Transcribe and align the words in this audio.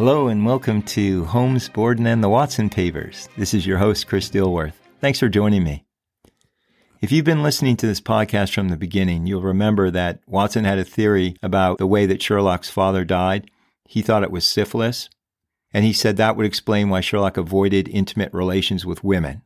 Hello 0.00 0.28
and 0.28 0.46
welcome 0.46 0.80
to 0.80 1.26
Holmes, 1.26 1.68
Borden, 1.68 2.06
and 2.06 2.24
the 2.24 2.28
Watson 2.30 2.70
Papers. 2.70 3.28
This 3.36 3.52
is 3.52 3.66
your 3.66 3.76
host, 3.76 4.06
Chris 4.06 4.30
Dilworth. 4.30 4.72
Thanks 4.98 5.18
for 5.18 5.28
joining 5.28 5.62
me. 5.62 5.84
If 7.02 7.12
you've 7.12 7.26
been 7.26 7.42
listening 7.42 7.76
to 7.76 7.86
this 7.86 8.00
podcast 8.00 8.54
from 8.54 8.70
the 8.70 8.78
beginning, 8.78 9.26
you'll 9.26 9.42
remember 9.42 9.90
that 9.90 10.20
Watson 10.26 10.64
had 10.64 10.78
a 10.78 10.86
theory 10.86 11.36
about 11.42 11.76
the 11.76 11.86
way 11.86 12.06
that 12.06 12.22
Sherlock's 12.22 12.70
father 12.70 13.04
died. 13.04 13.50
He 13.84 14.00
thought 14.00 14.22
it 14.22 14.30
was 14.30 14.46
syphilis, 14.46 15.10
and 15.70 15.84
he 15.84 15.92
said 15.92 16.16
that 16.16 16.34
would 16.34 16.46
explain 16.46 16.88
why 16.88 17.02
Sherlock 17.02 17.36
avoided 17.36 17.86
intimate 17.86 18.32
relations 18.32 18.86
with 18.86 19.04
women. 19.04 19.42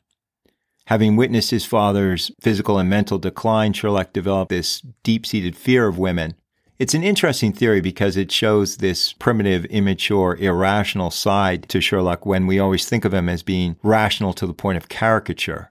Having 0.86 1.17
witnessed 1.17 1.50
his 1.50 1.67
father's 1.67 2.31
physical 2.41 2.79
and 2.79 2.89
mental 2.89 3.18
decline, 3.18 3.73
Sherlock 3.73 4.13
developed 4.13 4.50
this 4.50 4.82
deep 5.03 5.27
seated 5.27 5.57
fear 5.57 5.89
of 5.89 5.99
women 5.99 6.36
it's 6.79 6.95
an 6.95 7.05
interesting 7.05 7.53
theory 7.53 7.81
because 7.81 8.17
it 8.17 8.33
shows 8.33 8.79
this 8.79 9.13
primitive, 9.13 9.65
immature, 9.67 10.37
irrational 10.37 11.11
side 11.11 11.69
to 11.69 11.81
Sherlock 11.81 12.27
when 12.27 12.46
we 12.46 12.59
always 12.59 12.89
think 12.89 13.05
of 13.05 13.15
him 13.15 13.29
as 13.29 13.43
being 13.43 13.77
rational 13.82 14.32
to 14.35 14.46
the 14.46 14.55
point 14.55 14.77
of 14.77 14.89
caricature. 14.89 15.71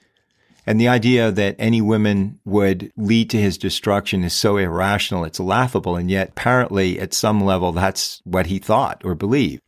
And 0.65 0.79
the 0.79 0.87
idea 0.87 1.29
that 1.29 1.57
any 1.59 1.81
women 1.81 2.39
would 2.45 2.91
lead 2.95 3.29
to 3.31 3.37
his 3.37 3.57
destruction 3.57 4.23
is 4.23 4.33
so 4.33 4.55
irrational, 4.55 5.25
it's 5.25 5.39
laughable. 5.39 5.97
And 5.97 6.09
yet, 6.09 6.29
apparently, 6.29 6.99
at 6.99 7.13
some 7.13 7.43
level, 7.43 7.73
that's 7.73 8.21
what 8.23 8.45
he 8.45 8.59
thought 8.59 9.01
or 9.03 9.13
believed. 9.13 9.61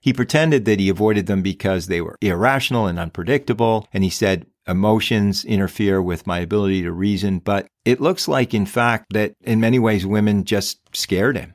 He 0.00 0.12
pretended 0.12 0.64
that 0.64 0.80
he 0.80 0.88
avoided 0.88 1.26
them 1.26 1.40
because 1.40 1.86
they 1.86 2.00
were 2.00 2.18
irrational 2.20 2.86
and 2.86 2.98
unpredictable. 2.98 3.86
And 3.92 4.02
he 4.02 4.10
said, 4.10 4.46
emotions 4.66 5.44
interfere 5.44 6.00
with 6.00 6.26
my 6.26 6.38
ability 6.38 6.82
to 6.82 6.92
reason. 6.92 7.38
But 7.38 7.66
it 7.84 8.00
looks 8.00 8.28
like, 8.28 8.54
in 8.54 8.66
fact, 8.66 9.12
that 9.12 9.34
in 9.42 9.60
many 9.60 9.78
ways 9.78 10.06
women 10.06 10.44
just 10.44 10.80
scared 10.96 11.36
him. 11.36 11.54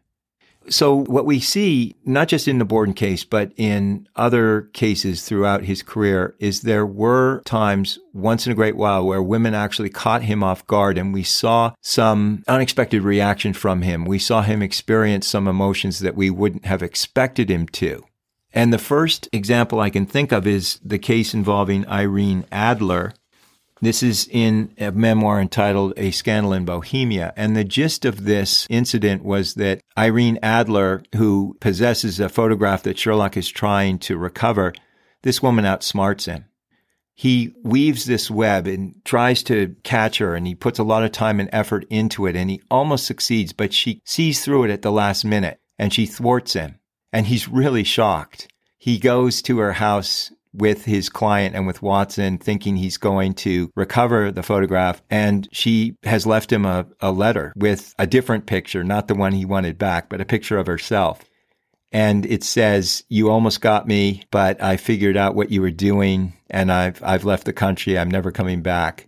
So 0.69 1.03
what 1.05 1.25
we 1.25 1.39
see, 1.39 1.95
not 2.05 2.27
just 2.27 2.47
in 2.47 2.59
the 2.59 2.65
Borden 2.65 2.93
case, 2.93 3.23
but 3.23 3.51
in 3.57 4.07
other 4.15 4.69
cases 4.73 5.23
throughout 5.23 5.63
his 5.63 5.81
career, 5.81 6.35
is 6.39 6.61
there 6.61 6.85
were 6.85 7.41
times 7.45 7.97
once 8.13 8.45
in 8.45 8.51
a 8.51 8.55
great 8.55 8.75
while 8.75 9.03
where 9.05 9.21
women 9.21 9.55
actually 9.55 9.89
caught 9.89 10.21
him 10.21 10.43
off 10.43 10.67
guard 10.67 10.97
and 10.97 11.13
we 11.13 11.23
saw 11.23 11.73
some 11.81 12.43
unexpected 12.47 13.01
reaction 13.01 13.53
from 13.53 13.81
him. 13.81 14.05
We 14.05 14.19
saw 14.19 14.43
him 14.43 14.61
experience 14.61 15.27
some 15.27 15.47
emotions 15.47 15.99
that 15.99 16.15
we 16.15 16.29
wouldn't 16.29 16.65
have 16.65 16.83
expected 16.83 17.49
him 17.49 17.67
to. 17.69 18.03
And 18.53 18.73
the 18.73 18.79
first 18.79 19.29
example 19.31 19.79
I 19.79 19.89
can 19.89 20.05
think 20.05 20.31
of 20.31 20.47
is 20.47 20.79
the 20.83 20.99
case 20.99 21.33
involving 21.33 21.87
Irene 21.87 22.45
Adler. 22.51 23.13
This 23.81 24.03
is 24.03 24.27
in 24.29 24.73
a 24.77 24.91
memoir 24.91 25.39
entitled 25.39 25.93
A 25.95 26.11
Scandal 26.11 26.53
in 26.53 26.65
Bohemia. 26.65 27.33
And 27.37 27.55
the 27.55 27.63
gist 27.63 28.05
of 28.05 28.25
this 28.25 28.67
incident 28.69 29.23
was 29.23 29.53
that 29.53 29.81
Irene 29.97 30.39
Adler, 30.41 31.03
who 31.15 31.55
possesses 31.61 32.19
a 32.19 32.27
photograph 32.27 32.83
that 32.83 32.97
Sherlock 32.97 33.37
is 33.37 33.47
trying 33.47 33.99
to 33.99 34.17
recover, 34.17 34.73
this 35.21 35.41
woman 35.41 35.65
outsmarts 35.65 36.25
him. 36.25 36.45
He 37.13 37.53
weaves 37.63 38.05
this 38.05 38.31
web 38.31 38.65
and 38.65 38.95
tries 39.03 39.43
to 39.43 39.75
catch 39.83 40.19
her, 40.19 40.35
and 40.35 40.47
he 40.47 40.55
puts 40.55 40.79
a 40.79 40.83
lot 40.83 41.03
of 41.03 41.11
time 41.11 41.39
and 41.39 41.49
effort 41.51 41.85
into 41.89 42.25
it, 42.25 42.35
and 42.35 42.49
he 42.49 42.61
almost 42.71 43.05
succeeds, 43.05 43.51
but 43.51 43.73
she 43.73 44.01
sees 44.05 44.43
through 44.43 44.63
it 44.63 44.71
at 44.71 44.81
the 44.81 44.91
last 44.91 45.25
minute 45.25 45.59
and 45.77 45.93
she 45.93 46.05
thwarts 46.05 46.53
him 46.53 46.78
and 47.11 47.27
he's 47.27 47.47
really 47.47 47.83
shocked. 47.83 48.47
He 48.77 48.97
goes 48.97 49.41
to 49.43 49.59
her 49.59 49.73
house 49.73 50.31
with 50.53 50.85
his 50.85 51.09
client 51.09 51.55
and 51.55 51.67
with 51.67 51.81
Watson, 51.81 52.37
thinking 52.37 52.75
he's 52.75 52.97
going 52.97 53.33
to 53.35 53.71
recover 53.75 54.31
the 54.31 54.43
photograph. 54.43 55.01
And 55.09 55.47
she 55.51 55.95
has 56.03 56.25
left 56.25 56.51
him 56.51 56.65
a, 56.65 56.87
a 57.01 57.11
letter 57.11 57.53
with 57.55 57.93
a 57.99 58.07
different 58.07 58.45
picture, 58.45 58.83
not 58.83 59.07
the 59.07 59.15
one 59.15 59.33
he 59.33 59.45
wanted 59.45 59.77
back, 59.77 60.09
but 60.09 60.21
a 60.21 60.25
picture 60.25 60.57
of 60.57 60.67
herself. 60.67 61.21
And 61.91 62.25
it 62.25 62.43
says, 62.43 63.03
You 63.09 63.29
almost 63.29 63.61
got 63.61 63.87
me, 63.87 64.23
but 64.31 64.61
I 64.61 64.77
figured 64.77 65.17
out 65.17 65.35
what 65.35 65.51
you 65.51 65.61
were 65.61 65.71
doing 65.71 66.33
and 66.49 66.71
I've, 66.71 67.01
I've 67.03 67.25
left 67.25 67.45
the 67.45 67.53
country. 67.53 67.97
I'm 67.97 68.11
never 68.11 68.31
coming 68.31 68.61
back. 68.61 69.07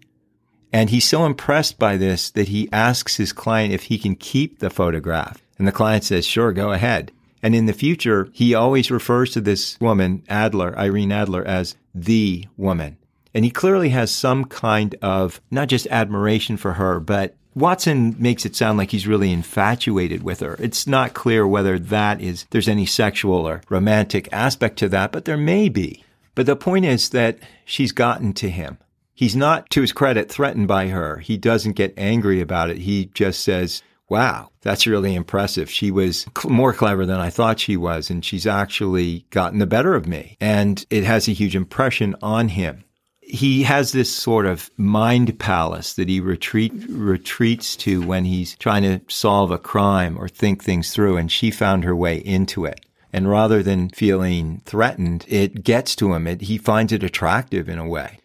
And 0.73 0.89
he's 0.89 1.07
so 1.07 1.25
impressed 1.25 1.77
by 1.77 1.97
this 1.97 2.31
that 2.31 2.47
he 2.47 2.69
asks 2.71 3.17
his 3.17 3.33
client 3.33 3.73
if 3.73 3.83
he 3.83 3.97
can 3.97 4.15
keep 4.15 4.59
the 4.59 4.69
photograph. 4.69 5.41
And 5.57 5.67
the 5.67 5.71
client 5.71 6.03
says, 6.03 6.25
Sure, 6.25 6.53
go 6.53 6.71
ahead. 6.71 7.11
And 7.43 7.55
in 7.55 7.65
the 7.65 7.73
future, 7.73 8.29
he 8.33 8.53
always 8.53 8.91
refers 8.91 9.31
to 9.31 9.41
this 9.41 9.79
woman, 9.79 10.23
Adler, 10.29 10.77
Irene 10.77 11.11
Adler, 11.11 11.43
as 11.45 11.75
the 11.95 12.45
woman. 12.57 12.97
And 13.33 13.45
he 13.45 13.51
clearly 13.51 13.89
has 13.89 14.11
some 14.11 14.45
kind 14.45 14.95
of 15.01 15.41
not 15.49 15.67
just 15.67 15.87
admiration 15.87 16.57
for 16.57 16.73
her, 16.73 16.99
but 16.99 17.35
Watson 17.53 18.15
makes 18.17 18.45
it 18.45 18.55
sound 18.55 18.77
like 18.77 18.91
he's 18.91 19.07
really 19.07 19.31
infatuated 19.31 20.23
with 20.23 20.39
her. 20.39 20.55
It's 20.59 20.87
not 20.87 21.13
clear 21.13 21.45
whether 21.45 21.77
that 21.79 22.21
is, 22.21 22.45
there's 22.51 22.69
any 22.69 22.85
sexual 22.85 23.47
or 23.47 23.61
romantic 23.69 24.29
aspect 24.31 24.77
to 24.79 24.89
that, 24.89 25.11
but 25.11 25.25
there 25.25 25.37
may 25.37 25.67
be. 25.67 26.03
But 26.33 26.45
the 26.45 26.55
point 26.55 26.85
is 26.85 27.09
that 27.09 27.39
she's 27.65 27.91
gotten 27.91 28.33
to 28.33 28.49
him. 28.49 28.77
He's 29.13 29.35
not, 29.35 29.69
to 29.71 29.81
his 29.81 29.91
credit, 29.91 30.31
threatened 30.31 30.67
by 30.67 30.87
her. 30.87 31.17
He 31.17 31.37
doesn't 31.37 31.73
get 31.73 31.93
angry 31.97 32.39
about 32.39 32.69
it. 32.69 32.77
He 32.79 33.11
just 33.13 33.41
says, 33.41 33.83
wow, 34.11 34.49
that's 34.59 34.85
really 34.85 35.15
impressive. 35.15 35.69
She 35.69 35.89
was 35.89 36.27
cl- 36.37 36.53
more 36.53 36.73
clever 36.73 37.05
than 37.05 37.21
I 37.21 37.29
thought 37.29 37.61
she 37.61 37.77
was, 37.77 38.09
and 38.09 38.25
she's 38.25 38.45
actually 38.45 39.25
gotten 39.29 39.59
the 39.59 39.65
better 39.65 39.95
of 39.95 40.05
me. 40.05 40.35
And 40.41 40.85
it 40.89 41.05
has 41.05 41.29
a 41.29 41.31
huge 41.31 41.55
impression 41.55 42.17
on 42.21 42.49
him. 42.49 42.83
He 43.21 43.63
has 43.63 43.93
this 43.93 44.13
sort 44.13 44.45
of 44.45 44.69
mind 44.75 45.39
palace 45.39 45.93
that 45.93 46.09
he 46.09 46.19
retreat, 46.19 46.73
retreats 46.89 47.77
to 47.77 48.05
when 48.05 48.25
he's 48.25 48.57
trying 48.57 48.83
to 48.83 48.99
solve 49.07 49.49
a 49.49 49.57
crime 49.57 50.17
or 50.17 50.27
think 50.27 50.61
things 50.61 50.91
through, 50.91 51.15
and 51.15 51.31
she 51.31 51.49
found 51.49 51.85
her 51.85 51.95
way 51.95 52.17
into 52.17 52.65
it. 52.65 52.81
And 53.13 53.29
rather 53.29 53.63
than 53.63 53.89
feeling 53.91 54.61
threatened, 54.65 55.23
it 55.29 55.63
gets 55.63 55.95
to 55.97 56.13
him. 56.13 56.27
It, 56.27 56.41
he 56.41 56.57
finds 56.57 56.91
it 56.91 57.03
attractive 57.03 57.69
in 57.69 57.79
a 57.79 57.87
way. 57.87 58.20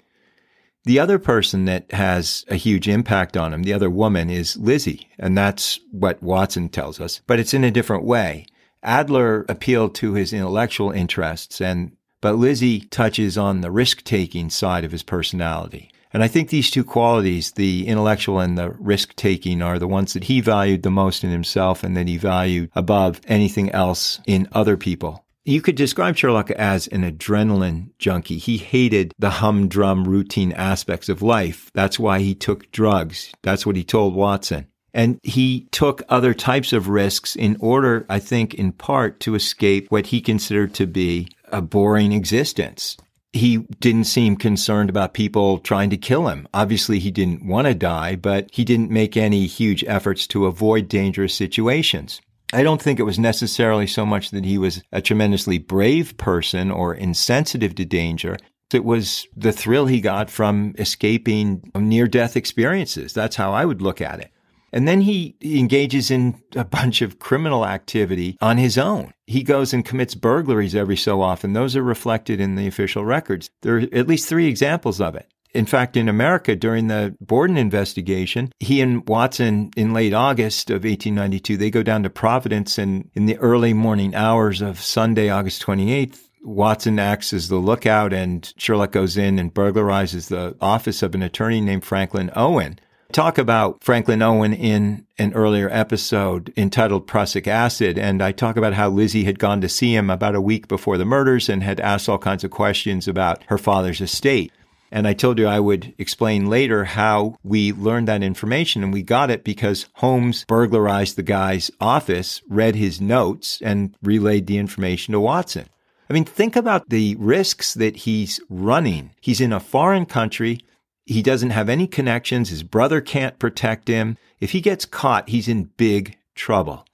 The 0.86 1.00
other 1.00 1.18
person 1.18 1.64
that 1.64 1.90
has 1.90 2.44
a 2.46 2.54
huge 2.54 2.86
impact 2.86 3.36
on 3.36 3.52
him, 3.52 3.64
the 3.64 3.72
other 3.72 3.90
woman, 3.90 4.30
is 4.30 4.56
Lizzie. 4.56 5.08
And 5.18 5.36
that's 5.36 5.80
what 5.90 6.22
Watson 6.22 6.68
tells 6.68 7.00
us, 7.00 7.20
but 7.26 7.40
it's 7.40 7.52
in 7.52 7.64
a 7.64 7.72
different 7.72 8.04
way. 8.04 8.46
Adler 8.84 9.44
appealed 9.48 9.96
to 9.96 10.14
his 10.14 10.32
intellectual 10.32 10.92
interests 10.92 11.60
and 11.60 11.90
but 12.20 12.36
Lizzie 12.36 12.80
touches 12.80 13.36
on 13.36 13.60
the 13.60 13.70
risk 13.70 14.04
taking 14.04 14.48
side 14.48 14.84
of 14.84 14.92
his 14.92 15.02
personality. 15.02 15.90
And 16.12 16.22
I 16.22 16.28
think 16.28 16.48
these 16.48 16.70
two 16.70 16.84
qualities, 16.84 17.52
the 17.52 17.86
intellectual 17.86 18.38
and 18.38 18.56
the 18.56 18.70
risk 18.70 19.14
taking, 19.16 19.60
are 19.60 19.78
the 19.78 19.88
ones 19.88 20.12
that 20.14 20.24
he 20.24 20.40
valued 20.40 20.82
the 20.82 20.90
most 20.90 21.24
in 21.24 21.30
himself 21.30 21.84
and 21.84 21.96
that 21.96 22.08
he 22.08 22.16
valued 22.16 22.70
above 22.74 23.20
anything 23.26 23.70
else 23.72 24.20
in 24.26 24.48
other 24.52 24.76
people. 24.76 25.25
You 25.48 25.62
could 25.62 25.76
describe 25.76 26.16
Sherlock 26.16 26.50
as 26.50 26.88
an 26.88 27.08
adrenaline 27.08 27.90
junkie. 28.00 28.38
He 28.38 28.56
hated 28.56 29.14
the 29.16 29.30
humdrum 29.30 30.02
routine 30.02 30.50
aspects 30.50 31.08
of 31.08 31.22
life. 31.22 31.70
That's 31.72 32.00
why 32.00 32.18
he 32.18 32.34
took 32.34 32.72
drugs. 32.72 33.32
That's 33.42 33.64
what 33.64 33.76
he 33.76 33.84
told 33.84 34.16
Watson. 34.16 34.66
And 34.92 35.20
he 35.22 35.68
took 35.70 36.02
other 36.08 36.34
types 36.34 36.72
of 36.72 36.88
risks 36.88 37.36
in 37.36 37.56
order, 37.60 38.04
I 38.08 38.18
think, 38.18 38.54
in 38.54 38.72
part 38.72 39.20
to 39.20 39.36
escape 39.36 39.86
what 39.88 40.06
he 40.06 40.20
considered 40.20 40.74
to 40.74 40.86
be 40.88 41.28
a 41.44 41.62
boring 41.62 42.12
existence. 42.12 42.96
He 43.32 43.58
didn't 43.78 44.04
seem 44.04 44.34
concerned 44.34 44.90
about 44.90 45.14
people 45.14 45.58
trying 45.58 45.90
to 45.90 45.96
kill 45.96 46.26
him. 46.26 46.48
Obviously, 46.54 46.98
he 46.98 47.12
didn't 47.12 47.46
want 47.46 47.68
to 47.68 47.74
die, 47.74 48.16
but 48.16 48.48
he 48.52 48.64
didn't 48.64 48.90
make 48.90 49.16
any 49.16 49.46
huge 49.46 49.84
efforts 49.86 50.26
to 50.28 50.46
avoid 50.46 50.88
dangerous 50.88 51.34
situations. 51.34 52.20
I 52.52 52.62
don't 52.62 52.80
think 52.80 52.98
it 52.98 53.04
was 53.04 53.18
necessarily 53.18 53.86
so 53.86 54.06
much 54.06 54.30
that 54.30 54.44
he 54.44 54.56
was 54.56 54.82
a 54.92 55.02
tremendously 55.02 55.58
brave 55.58 56.16
person 56.16 56.70
or 56.70 56.94
insensitive 56.94 57.74
to 57.74 57.84
danger. 57.84 58.36
It 58.72 58.84
was 58.84 59.26
the 59.36 59.52
thrill 59.52 59.86
he 59.86 60.00
got 60.00 60.30
from 60.30 60.74
escaping 60.78 61.70
near 61.74 62.06
death 62.06 62.36
experiences. 62.36 63.12
That's 63.12 63.36
how 63.36 63.52
I 63.52 63.64
would 63.64 63.82
look 63.82 64.00
at 64.00 64.20
it. 64.20 64.30
And 64.72 64.86
then 64.86 65.00
he 65.00 65.36
engages 65.42 66.10
in 66.10 66.40
a 66.54 66.64
bunch 66.64 67.00
of 67.00 67.18
criminal 67.18 67.64
activity 67.64 68.36
on 68.40 68.58
his 68.58 68.76
own. 68.76 69.12
He 69.26 69.42
goes 69.42 69.72
and 69.72 69.84
commits 69.84 70.14
burglaries 70.14 70.74
every 70.74 70.96
so 70.96 71.22
often. 71.22 71.52
Those 71.52 71.76
are 71.76 71.82
reflected 71.82 72.40
in 72.40 72.56
the 72.56 72.66
official 72.66 73.04
records. 73.04 73.48
There 73.62 73.76
are 73.78 73.86
at 73.92 74.08
least 74.08 74.28
three 74.28 74.48
examples 74.48 75.00
of 75.00 75.14
it. 75.14 75.32
In 75.56 75.64
fact, 75.64 75.96
in 75.96 76.06
America, 76.06 76.54
during 76.54 76.88
the 76.88 77.16
Borden 77.18 77.56
investigation, 77.56 78.52
he 78.60 78.82
and 78.82 79.08
Watson 79.08 79.70
in 79.74 79.94
late 79.94 80.12
August 80.12 80.68
of 80.68 80.84
1892, 80.84 81.56
they 81.56 81.70
go 81.70 81.82
down 81.82 82.02
to 82.02 82.10
Providence 82.10 82.76
and 82.76 83.10
in 83.14 83.24
the 83.24 83.38
early 83.38 83.72
morning 83.72 84.14
hours 84.14 84.60
of 84.60 84.82
Sunday, 84.82 85.30
August 85.30 85.62
28th, 85.62 86.18
Watson 86.42 86.98
acts 86.98 87.32
as 87.32 87.48
the 87.48 87.56
lookout 87.56 88.12
and 88.12 88.52
Sherlock 88.58 88.92
goes 88.92 89.16
in 89.16 89.38
and 89.38 89.52
burglarizes 89.52 90.28
the 90.28 90.54
office 90.60 91.02
of 91.02 91.14
an 91.14 91.22
attorney 91.22 91.62
named 91.62 91.84
Franklin 91.84 92.30
Owen. 92.36 92.78
Talk 93.12 93.38
about 93.38 93.82
Franklin 93.82 94.20
Owen 94.20 94.52
in 94.52 95.06
an 95.18 95.32
earlier 95.32 95.70
episode 95.70 96.52
entitled 96.56 97.06
Prussic 97.06 97.48
Acid. 97.48 97.98
And 97.98 98.20
I 98.20 98.32
talk 98.32 98.56
about 98.56 98.74
how 98.74 98.90
Lizzie 98.90 99.24
had 99.24 99.38
gone 99.38 99.60
to 99.62 99.68
see 99.68 99.94
him 99.94 100.10
about 100.10 100.34
a 100.34 100.40
week 100.40 100.68
before 100.68 100.98
the 100.98 101.04
murders 101.04 101.48
and 101.48 101.62
had 101.62 101.80
asked 101.80 102.08
all 102.08 102.18
kinds 102.18 102.44
of 102.44 102.50
questions 102.50 103.08
about 103.08 103.42
her 103.46 103.58
father's 103.58 104.00
estate. 104.00 104.52
And 104.90 105.06
I 105.06 105.14
told 105.14 105.38
you 105.38 105.46
I 105.46 105.60
would 105.60 105.94
explain 105.98 106.48
later 106.48 106.84
how 106.84 107.36
we 107.42 107.72
learned 107.72 108.08
that 108.08 108.22
information. 108.22 108.82
And 108.82 108.92
we 108.92 109.02
got 109.02 109.30
it 109.30 109.44
because 109.44 109.86
Holmes 109.94 110.44
burglarized 110.46 111.16
the 111.16 111.22
guy's 111.22 111.70
office, 111.80 112.42
read 112.48 112.76
his 112.76 113.00
notes, 113.00 113.60
and 113.62 113.96
relayed 114.02 114.46
the 114.46 114.58
information 114.58 115.12
to 115.12 115.20
Watson. 115.20 115.66
I 116.08 116.12
mean, 116.12 116.24
think 116.24 116.54
about 116.54 116.88
the 116.88 117.16
risks 117.18 117.74
that 117.74 117.96
he's 117.96 118.40
running. 118.48 119.10
He's 119.20 119.40
in 119.40 119.52
a 119.52 119.60
foreign 119.60 120.06
country. 120.06 120.60
He 121.04 121.22
doesn't 121.22 121.50
have 121.50 121.68
any 121.68 121.86
connections. 121.86 122.50
His 122.50 122.62
brother 122.62 123.00
can't 123.00 123.38
protect 123.38 123.88
him. 123.88 124.16
If 124.38 124.52
he 124.52 124.60
gets 124.60 124.84
caught, 124.84 125.28
he's 125.28 125.48
in 125.48 125.70
big 125.76 126.16
trouble. 126.34 126.84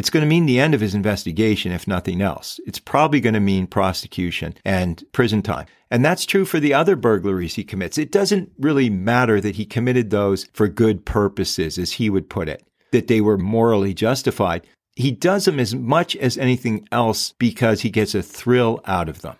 It's 0.00 0.08
going 0.08 0.22
to 0.22 0.26
mean 0.26 0.46
the 0.46 0.58
end 0.58 0.72
of 0.72 0.80
his 0.80 0.94
investigation, 0.94 1.72
if 1.72 1.86
nothing 1.86 2.22
else. 2.22 2.58
It's 2.66 2.78
probably 2.78 3.20
going 3.20 3.34
to 3.34 3.38
mean 3.38 3.66
prosecution 3.66 4.54
and 4.64 5.04
prison 5.12 5.42
time. 5.42 5.66
And 5.90 6.02
that's 6.02 6.24
true 6.24 6.46
for 6.46 6.58
the 6.58 6.72
other 6.72 6.96
burglaries 6.96 7.56
he 7.56 7.64
commits. 7.64 7.98
It 7.98 8.10
doesn't 8.10 8.50
really 8.58 8.88
matter 8.88 9.42
that 9.42 9.56
he 9.56 9.66
committed 9.66 10.08
those 10.08 10.46
for 10.54 10.68
good 10.68 11.04
purposes, 11.04 11.76
as 11.76 11.92
he 11.92 12.08
would 12.08 12.30
put 12.30 12.48
it, 12.48 12.66
that 12.92 13.08
they 13.08 13.20
were 13.20 13.36
morally 13.36 13.92
justified. 13.92 14.66
He 14.96 15.10
does 15.10 15.44
them 15.44 15.60
as 15.60 15.74
much 15.74 16.16
as 16.16 16.38
anything 16.38 16.88
else 16.90 17.34
because 17.38 17.82
he 17.82 17.90
gets 17.90 18.14
a 18.14 18.22
thrill 18.22 18.80
out 18.86 19.10
of 19.10 19.20
them. 19.20 19.36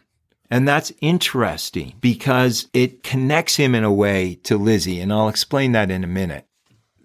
And 0.51 0.69
that's 0.69 0.93
interesting 1.01 1.95
because 2.03 2.69
it 2.75 3.03
connects 3.03 3.57
him 3.57 3.75
in 3.75 3.85
a 3.85 3.91
way 3.91 4.35
to 4.43 4.59
Lizzie. 4.59 5.01
And 5.01 5.11
I'll 5.11 5.31
explain 5.31 5.73
that 5.73 5.91
in 5.91 6.05
a 6.05 6.07
minute. 6.07 6.45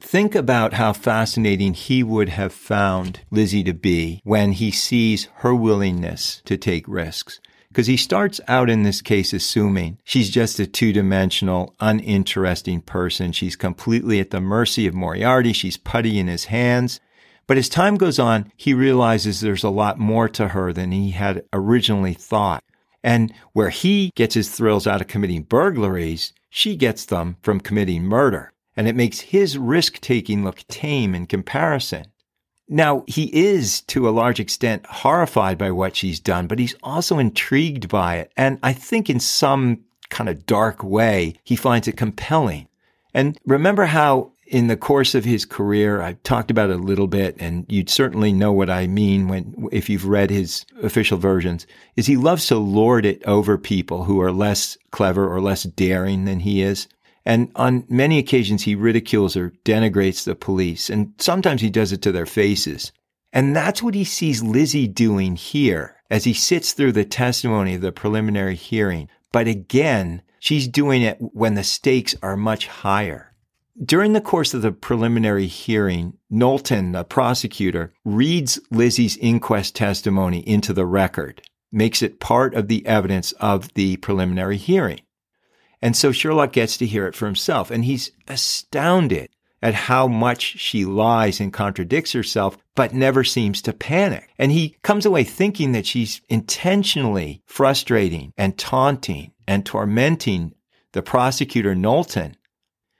Think 0.07 0.35
about 0.35 0.73
how 0.73 0.93
fascinating 0.93 1.73
he 1.73 2.03
would 2.03 2.29
have 2.29 2.53
found 2.53 3.21
Lizzie 3.31 3.63
to 3.63 3.73
be 3.73 4.21
when 4.23 4.51
he 4.51 4.69
sees 4.69 5.27
her 5.37 5.53
willingness 5.53 6.43
to 6.45 6.57
take 6.57 6.87
risks. 6.87 7.41
Because 7.69 7.87
he 7.87 7.97
starts 7.97 8.39
out 8.47 8.69
in 8.69 8.83
this 8.83 9.01
case 9.01 9.33
assuming 9.33 9.97
she's 10.03 10.29
just 10.29 10.59
a 10.59 10.67
two 10.67 10.93
dimensional, 10.93 11.73
uninteresting 11.79 12.81
person. 12.81 13.31
She's 13.31 13.55
completely 13.55 14.19
at 14.19 14.29
the 14.29 14.39
mercy 14.39 14.85
of 14.85 14.93
Moriarty. 14.93 15.53
She's 15.53 15.75
putty 15.75 16.19
in 16.19 16.27
his 16.27 16.45
hands. 16.45 16.99
But 17.47 17.57
as 17.57 17.67
time 17.67 17.95
goes 17.95 18.19
on, 18.19 18.51
he 18.55 18.75
realizes 18.75 19.41
there's 19.41 19.63
a 19.63 19.69
lot 19.69 19.97
more 19.97 20.29
to 20.29 20.49
her 20.49 20.71
than 20.71 20.91
he 20.91 21.11
had 21.11 21.43
originally 21.51 22.13
thought. 22.13 22.63
And 23.03 23.33
where 23.53 23.71
he 23.71 24.11
gets 24.15 24.35
his 24.35 24.51
thrills 24.51 24.85
out 24.85 25.01
of 25.01 25.07
committing 25.07 25.41
burglaries, 25.41 26.31
she 26.51 26.75
gets 26.75 27.05
them 27.05 27.37
from 27.41 27.59
committing 27.59 28.03
murder 28.03 28.51
and 28.75 28.87
it 28.87 28.95
makes 28.95 29.19
his 29.19 29.57
risk 29.57 29.99
taking 30.01 30.43
look 30.43 30.65
tame 30.67 31.15
in 31.15 31.25
comparison. 31.25 32.05
Now, 32.67 33.03
he 33.07 33.25
is 33.35 33.81
to 33.81 34.09
a 34.09 34.11
large 34.11 34.39
extent 34.39 34.85
horrified 34.87 35.57
by 35.57 35.71
what 35.71 35.95
she's 35.95 36.19
done, 36.19 36.47
but 36.47 36.57
he's 36.57 36.75
also 36.81 37.19
intrigued 37.19 37.87
by 37.87 38.17
it. 38.17 38.31
And 38.35 38.57
I 38.63 38.73
think 38.73 39.09
in 39.09 39.19
some 39.19 39.81
kind 40.09 40.29
of 40.29 40.45
dark 40.45 40.83
way, 40.83 41.35
he 41.43 41.55
finds 41.55 41.87
it 41.87 41.97
compelling. 41.97 42.67
And 43.13 43.37
remember 43.45 43.85
how 43.85 44.31
in 44.47 44.67
the 44.67 44.77
course 44.77 45.15
of 45.15 45.25
his 45.25 45.45
career, 45.45 46.01
I've 46.01 46.21
talked 46.23 46.51
about 46.51 46.69
it 46.69 46.75
a 46.75 46.83
little 46.83 47.07
bit, 47.07 47.35
and 47.39 47.65
you'd 47.67 47.89
certainly 47.89 48.31
know 48.31 48.51
what 48.51 48.69
I 48.69 48.87
mean 48.87 49.27
when, 49.27 49.69
if 49.71 49.89
you've 49.89 50.05
read 50.07 50.29
his 50.29 50.65
official 50.83 51.17
versions, 51.17 51.65
is 51.95 52.05
he 52.05 52.17
loves 52.17 52.47
to 52.47 52.57
lord 52.57 53.05
it 53.05 53.23
over 53.25 53.57
people 53.57 54.03
who 54.03 54.21
are 54.21 54.31
less 54.31 54.77
clever 54.91 55.27
or 55.27 55.41
less 55.41 55.63
daring 55.63 56.25
than 56.25 56.41
he 56.41 56.61
is. 56.61 56.87
And 57.25 57.51
on 57.55 57.85
many 57.89 58.19
occasions, 58.19 58.63
he 58.63 58.75
ridicules 58.75 59.35
or 59.35 59.51
denigrates 59.63 60.23
the 60.23 60.35
police. 60.35 60.89
And 60.89 61.13
sometimes 61.17 61.61
he 61.61 61.69
does 61.69 61.91
it 61.91 62.01
to 62.03 62.11
their 62.11 62.25
faces. 62.25 62.91
And 63.33 63.55
that's 63.55 63.81
what 63.81 63.95
he 63.95 64.03
sees 64.03 64.43
Lizzie 64.43 64.87
doing 64.87 65.35
here 65.35 65.95
as 66.09 66.23
he 66.23 66.33
sits 66.33 66.73
through 66.73 66.93
the 66.93 67.03
testimony 67.03 67.75
of 67.75 67.81
the 67.81 67.91
preliminary 67.91 68.55
hearing. 68.55 69.09
But 69.31 69.47
again, 69.47 70.21
she's 70.39 70.67
doing 70.67 71.01
it 71.01 71.17
when 71.19 71.55
the 71.55 71.63
stakes 71.63 72.15
are 72.21 72.37
much 72.37 72.67
higher. 72.67 73.33
During 73.83 74.13
the 74.13 74.21
course 74.21 74.53
of 74.53 74.61
the 74.61 74.71
preliminary 74.71 75.47
hearing, 75.47 76.13
Knowlton, 76.29 76.93
the 76.93 77.03
prosecutor, 77.03 77.91
reads 78.05 78.57
Lizzie's 78.71 79.17
inquest 79.17 79.75
testimony 79.75 80.39
into 80.47 80.71
the 80.71 80.85
record, 80.85 81.41
makes 81.73 82.01
it 82.01 82.21
part 82.21 82.53
of 82.53 82.69
the 82.69 82.85
evidence 82.85 83.33
of 83.33 83.73
the 83.73 83.97
preliminary 83.97 84.55
hearing. 84.55 85.01
And 85.85 85.95
so 85.95 86.11
Sherlock 86.11 86.51
gets 86.51 86.77
to 86.77 86.87
hear 86.87 87.05
it 87.05 87.13
for 87.13 87.27
himself, 87.27 87.69
and 87.69 87.85
he's 87.85 88.09
astounded 88.27 89.29
at 89.61 89.75
how 89.75 90.07
much 90.07 90.57
she 90.57 90.83
lies 90.83 91.39
and 91.39 91.53
contradicts 91.53 92.11
herself, 92.11 92.57
but 92.73 92.95
never 92.95 93.23
seems 93.23 93.61
to 93.61 93.71
panic. 93.71 94.27
And 94.39 94.51
he 94.51 94.77
comes 94.81 95.05
away 95.05 95.23
thinking 95.23 95.73
that 95.73 95.85
she's 95.85 96.21
intentionally 96.27 97.43
frustrating 97.45 98.33
and 98.35 98.57
taunting 98.57 99.33
and 99.47 99.63
tormenting 99.63 100.55
the 100.93 101.03
prosecutor 101.03 101.75
Knowlton. 101.75 102.35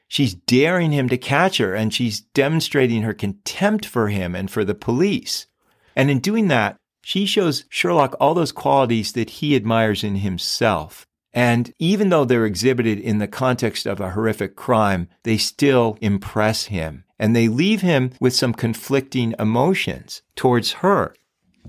She's 0.07 0.35
daring 0.35 0.91
him 0.91 1.09
to 1.09 1.17
catch 1.17 1.57
her 1.57 1.73
and 1.73 1.91
she's 1.91 2.21
demonstrating 2.21 3.01
her 3.01 3.15
contempt 3.15 3.87
for 3.87 4.09
him 4.09 4.35
and 4.35 4.51
for 4.51 4.63
the 4.63 4.75
police. 4.75 5.47
And 5.95 6.11
in 6.11 6.19
doing 6.19 6.49
that, 6.49 6.77
she 7.01 7.25
shows 7.25 7.65
Sherlock 7.67 8.15
all 8.19 8.35
those 8.35 8.51
qualities 8.51 9.13
that 9.13 9.31
he 9.31 9.55
admires 9.55 10.03
in 10.03 10.17
himself. 10.17 11.07
And 11.35 11.73
even 11.79 12.09
though 12.09 12.23
they're 12.23 12.45
exhibited 12.45 12.97
in 12.97 13.17
the 13.17 13.27
context 13.27 13.85
of 13.85 13.99
a 13.99 14.11
horrific 14.11 14.55
crime, 14.55 15.09
they 15.23 15.37
still 15.37 15.97
impress 15.99 16.65
him. 16.65 17.03
And 17.19 17.35
they 17.35 17.49
leave 17.49 17.81
him 17.81 18.11
with 18.21 18.33
some 18.33 18.53
conflicting 18.53 19.35
emotions 19.37 20.21
towards 20.37 20.73
her. 20.73 21.13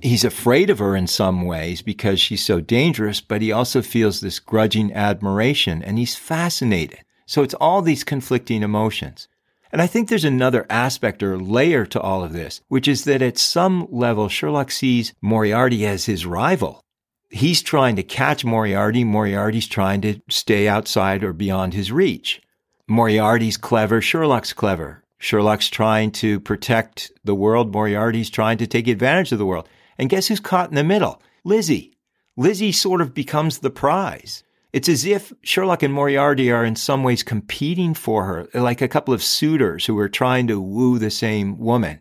He's 0.02 0.24
afraid 0.24 0.70
of 0.70 0.78
her 0.78 0.94
in 0.94 1.08
some 1.08 1.42
ways 1.42 1.82
because 1.82 2.20
she's 2.20 2.44
so 2.44 2.60
dangerous, 2.60 3.20
but 3.20 3.42
he 3.42 3.50
also 3.50 3.82
feels 3.82 4.20
this 4.20 4.38
grudging 4.38 4.92
admiration 4.92 5.82
and 5.82 5.98
he's 5.98 6.14
fascinated. 6.14 7.00
So 7.26 7.42
it's 7.42 7.54
all 7.54 7.82
these 7.82 8.04
conflicting 8.04 8.62
emotions. 8.62 9.26
And 9.72 9.82
I 9.82 9.88
think 9.88 10.08
there's 10.08 10.24
another 10.24 10.64
aspect 10.70 11.24
or 11.24 11.38
layer 11.38 11.84
to 11.86 12.00
all 12.00 12.22
of 12.22 12.32
this, 12.32 12.60
which 12.68 12.86
is 12.86 13.02
that 13.04 13.20
at 13.20 13.36
some 13.36 13.88
level, 13.90 14.28
Sherlock 14.28 14.70
sees 14.70 15.12
Moriarty 15.20 15.84
as 15.84 16.04
his 16.04 16.24
rival 16.24 16.82
he's 17.30 17.62
trying 17.62 17.96
to 17.96 18.02
catch 18.02 18.44
Moriarty. 18.44 19.04
Moriarty's 19.04 19.66
trying 19.66 20.00
to 20.02 20.20
stay 20.28 20.68
outside 20.68 21.22
or 21.22 21.32
beyond 21.32 21.74
his 21.74 21.92
reach. 21.92 22.40
Moriarty's 22.88 23.56
clever. 23.56 24.00
Sherlock's 24.00 24.52
clever. 24.52 25.02
Sherlock's 25.18 25.68
trying 25.68 26.10
to 26.12 26.40
protect 26.40 27.10
the 27.24 27.34
world. 27.34 27.72
Moriarty's 27.72 28.30
trying 28.30 28.58
to 28.58 28.66
take 28.66 28.86
advantage 28.86 29.32
of 29.32 29.38
the 29.38 29.46
world. 29.46 29.68
And 29.98 30.10
guess 30.10 30.26
who's 30.26 30.40
caught 30.40 30.68
in 30.68 30.74
the 30.74 30.84
middle? 30.84 31.22
Lizzie. 31.44 31.96
Lizzie 32.36 32.72
sort 32.72 33.00
of 33.00 33.14
becomes 33.14 33.58
the 33.58 33.70
prize. 33.70 34.44
It's 34.72 34.90
as 34.90 35.06
if 35.06 35.32
Sherlock 35.42 35.82
and 35.82 35.94
Moriarty 35.94 36.52
are 36.52 36.64
in 36.64 36.76
some 36.76 37.02
ways 37.02 37.22
competing 37.22 37.94
for 37.94 38.24
her, 38.24 38.48
like 38.52 38.82
a 38.82 38.88
couple 38.88 39.14
of 39.14 39.22
suitors 39.22 39.86
who 39.86 39.98
are 39.98 40.08
trying 40.08 40.46
to 40.48 40.60
woo 40.60 40.98
the 40.98 41.10
same 41.10 41.56
woman. 41.58 42.00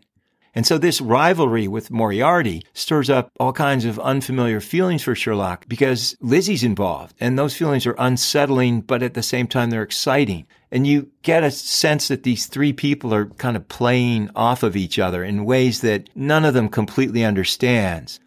And 0.56 0.66
so 0.66 0.78
this 0.78 1.02
rivalry 1.02 1.68
with 1.68 1.90
Moriarty 1.90 2.64
stirs 2.72 3.10
up 3.10 3.30
all 3.38 3.52
kinds 3.52 3.84
of 3.84 3.98
unfamiliar 3.98 4.62
feelings 4.62 5.02
for 5.02 5.14
Sherlock 5.14 5.68
because 5.68 6.16
Lizzie's 6.22 6.64
involved 6.64 7.14
and 7.20 7.38
those 7.38 7.54
feelings 7.54 7.86
are 7.86 7.94
unsettling, 7.98 8.80
but 8.80 9.02
at 9.02 9.12
the 9.12 9.22
same 9.22 9.48
time, 9.48 9.68
they're 9.68 9.82
exciting. 9.82 10.46
And 10.72 10.86
you 10.86 11.10
get 11.20 11.44
a 11.44 11.50
sense 11.50 12.08
that 12.08 12.22
these 12.22 12.46
three 12.46 12.72
people 12.72 13.12
are 13.12 13.26
kind 13.26 13.54
of 13.54 13.68
playing 13.68 14.30
off 14.34 14.62
of 14.62 14.76
each 14.76 14.98
other 14.98 15.22
in 15.22 15.44
ways 15.44 15.82
that 15.82 16.08
none 16.16 16.46
of 16.46 16.54
them 16.54 16.70
completely 16.70 17.22
understands. 17.22 18.18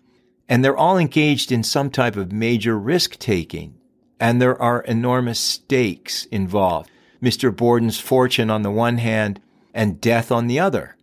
And 0.47 0.63
they're 0.63 0.77
all 0.77 0.99
engaged 0.99 1.51
in 1.51 1.63
some 1.63 1.89
type 1.89 2.15
of 2.15 2.31
major 2.31 2.77
risk 2.77 3.17
taking. 3.17 3.73
And 4.19 4.39
there 4.39 4.61
are 4.61 4.81
enormous 4.81 5.39
stakes 5.39 6.25
involved. 6.25 6.91
Mr. 7.23 7.55
Borden's 7.55 7.99
fortune 7.99 8.51
on 8.51 8.61
the 8.61 8.69
one 8.69 8.99
hand 8.99 9.41
and 9.73 9.99
death 9.99 10.31
on 10.31 10.45
the 10.45 10.59
other 10.59 10.95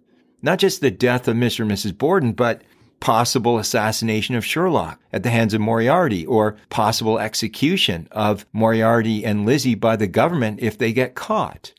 not 0.43 0.59
just 0.59 0.81
the 0.81 0.91
death 0.91 1.29
of 1.29 1.37
Mr. 1.37 1.61
and 1.61 1.71
Mrs. 1.71 1.97
Borden, 1.97 2.33
but 2.33 2.63
possible 3.01 3.59
assassination 3.59 4.35
of 4.35 4.45
Sherlock 4.45 5.01
at 5.13 5.23
the 5.23 5.31
hands 5.31 5.55
of 5.55 5.61
Moriarty 5.61 6.25
or 6.27 6.57
possible 6.71 7.19
execution 7.19 8.09
of 8.11 8.47
Moriarty 8.53 9.25
and 9.25 9.47
Lizzie 9.47 9.75
by 9.75 9.97
the 9.97 10.07
government 10.07 10.61
if 10.61 10.79
they 10.79 10.93
get 10.93 11.15
caught. 11.15 11.73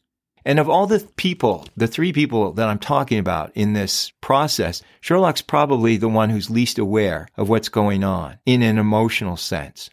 And 0.45 0.59
of 0.59 0.69
all 0.69 0.87
the 0.87 1.05
people, 1.17 1.67
the 1.75 1.87
three 1.87 2.13
people 2.13 2.53
that 2.53 2.69
I'm 2.69 2.79
talking 2.79 3.19
about 3.19 3.51
in 3.53 3.73
this 3.73 4.13
process, 4.21 4.81
Sherlock's 5.01 5.41
probably 5.41 5.97
the 5.97 6.07
one 6.07 6.29
who's 6.29 6.49
least 6.49 6.79
aware 6.79 7.27
of 7.35 7.49
what's 7.49 7.67
going 7.67 8.03
on 8.05 8.39
in 8.45 8.61
an 8.61 8.77
emotional 8.77 9.35
sense. 9.35 9.89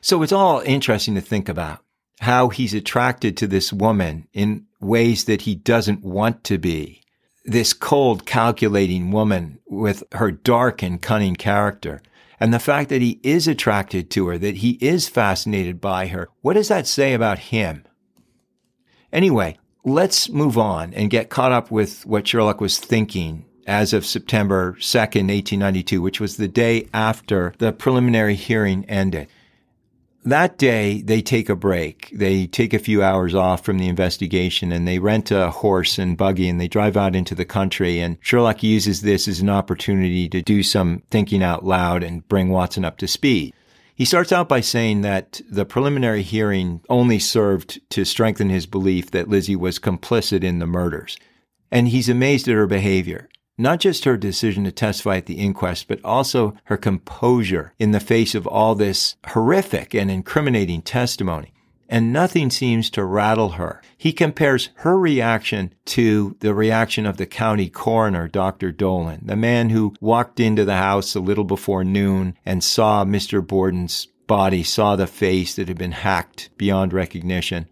So 0.00 0.22
it's 0.22 0.32
all 0.32 0.60
interesting 0.60 1.14
to 1.14 1.20
think 1.20 1.48
about 1.48 1.84
how 2.20 2.48
he's 2.48 2.74
attracted 2.74 3.36
to 3.36 3.46
this 3.46 3.72
woman 3.72 4.26
in 4.32 4.66
ways 4.80 5.26
that 5.26 5.42
he 5.42 5.54
doesn't 5.54 6.02
want 6.02 6.42
to 6.44 6.58
be 6.58 7.03
this 7.44 7.72
cold, 7.72 8.26
calculating 8.26 9.10
woman 9.10 9.58
with 9.66 10.02
her 10.12 10.30
dark 10.30 10.82
and 10.82 11.00
cunning 11.00 11.36
character. 11.36 12.00
And 12.40 12.52
the 12.52 12.58
fact 12.58 12.88
that 12.88 13.02
he 13.02 13.20
is 13.22 13.46
attracted 13.46 14.10
to 14.10 14.26
her, 14.28 14.38
that 14.38 14.56
he 14.56 14.72
is 14.80 15.08
fascinated 15.08 15.80
by 15.80 16.08
her, 16.08 16.28
what 16.40 16.54
does 16.54 16.68
that 16.68 16.86
say 16.86 17.14
about 17.14 17.38
him? 17.38 17.84
Anyway, 19.12 19.56
let's 19.84 20.28
move 20.28 20.58
on 20.58 20.92
and 20.94 21.10
get 21.10 21.30
caught 21.30 21.52
up 21.52 21.70
with 21.70 22.04
what 22.04 22.26
Sherlock 22.26 22.60
was 22.60 22.78
thinking 22.78 23.44
as 23.66 23.92
of 23.92 24.04
September 24.04 24.76
2nd, 24.80 25.28
1892, 25.28 26.02
which 26.02 26.20
was 26.20 26.36
the 26.36 26.48
day 26.48 26.88
after 26.92 27.54
the 27.58 27.72
preliminary 27.72 28.34
hearing 28.34 28.84
ended. 28.86 29.28
That 30.24 30.56
day, 30.58 31.02
they 31.02 31.20
take 31.20 31.48
a 31.48 31.56
break. 31.56 32.10
They 32.14 32.46
take 32.46 32.72
a 32.72 32.78
few 32.78 33.02
hours 33.02 33.34
off 33.34 33.64
from 33.64 33.78
the 33.78 33.88
investigation 33.88 34.72
and 34.72 34.88
they 34.88 34.98
rent 34.98 35.30
a 35.30 35.50
horse 35.50 35.98
and 35.98 36.16
buggy 36.16 36.48
and 36.48 36.60
they 36.60 36.68
drive 36.68 36.96
out 36.96 37.14
into 37.14 37.34
the 37.34 37.44
country. 37.44 38.00
And 38.00 38.16
Sherlock 38.20 38.62
uses 38.62 39.02
this 39.02 39.28
as 39.28 39.40
an 39.40 39.50
opportunity 39.50 40.28
to 40.30 40.42
do 40.42 40.62
some 40.62 41.02
thinking 41.10 41.42
out 41.42 41.64
loud 41.64 42.02
and 42.02 42.26
bring 42.26 42.48
Watson 42.48 42.84
up 42.84 42.96
to 42.98 43.08
speed. 43.08 43.54
He 43.94 44.04
starts 44.04 44.32
out 44.32 44.48
by 44.48 44.60
saying 44.60 45.02
that 45.02 45.40
the 45.48 45.64
preliminary 45.64 46.22
hearing 46.22 46.80
only 46.88 47.18
served 47.18 47.80
to 47.90 48.04
strengthen 48.04 48.48
his 48.48 48.66
belief 48.66 49.12
that 49.12 49.28
Lizzie 49.28 49.54
was 49.56 49.78
complicit 49.78 50.42
in 50.42 50.58
the 50.58 50.66
murders. 50.66 51.16
And 51.70 51.88
he's 51.88 52.08
amazed 52.08 52.48
at 52.48 52.54
her 52.54 52.66
behavior. 52.66 53.28
Not 53.56 53.78
just 53.78 54.04
her 54.04 54.16
decision 54.16 54.64
to 54.64 54.72
testify 54.72 55.18
at 55.18 55.26
the 55.26 55.34
inquest, 55.34 55.86
but 55.86 56.04
also 56.04 56.54
her 56.64 56.76
composure 56.76 57.72
in 57.78 57.92
the 57.92 58.00
face 58.00 58.34
of 58.34 58.48
all 58.48 58.74
this 58.74 59.14
horrific 59.28 59.94
and 59.94 60.10
incriminating 60.10 60.82
testimony. 60.82 61.52
And 61.88 62.12
nothing 62.12 62.50
seems 62.50 62.90
to 62.90 63.04
rattle 63.04 63.50
her. 63.50 63.80
He 63.96 64.12
compares 64.12 64.70
her 64.76 64.98
reaction 64.98 65.72
to 65.86 66.36
the 66.40 66.54
reaction 66.54 67.06
of 67.06 67.16
the 67.16 67.26
county 67.26 67.68
coroner, 67.68 68.26
Dr. 68.26 68.72
Dolan, 68.72 69.20
the 69.26 69.36
man 69.36 69.70
who 69.70 69.94
walked 70.00 70.40
into 70.40 70.64
the 70.64 70.76
house 70.76 71.14
a 71.14 71.20
little 71.20 71.44
before 71.44 71.84
noon 71.84 72.36
and 72.44 72.64
saw 72.64 73.04
Mr. 73.04 73.46
Borden's 73.46 74.08
body, 74.26 74.64
saw 74.64 74.96
the 74.96 75.06
face 75.06 75.54
that 75.54 75.68
had 75.68 75.78
been 75.78 75.92
hacked 75.92 76.50
beyond 76.56 76.92
recognition. 76.92 77.68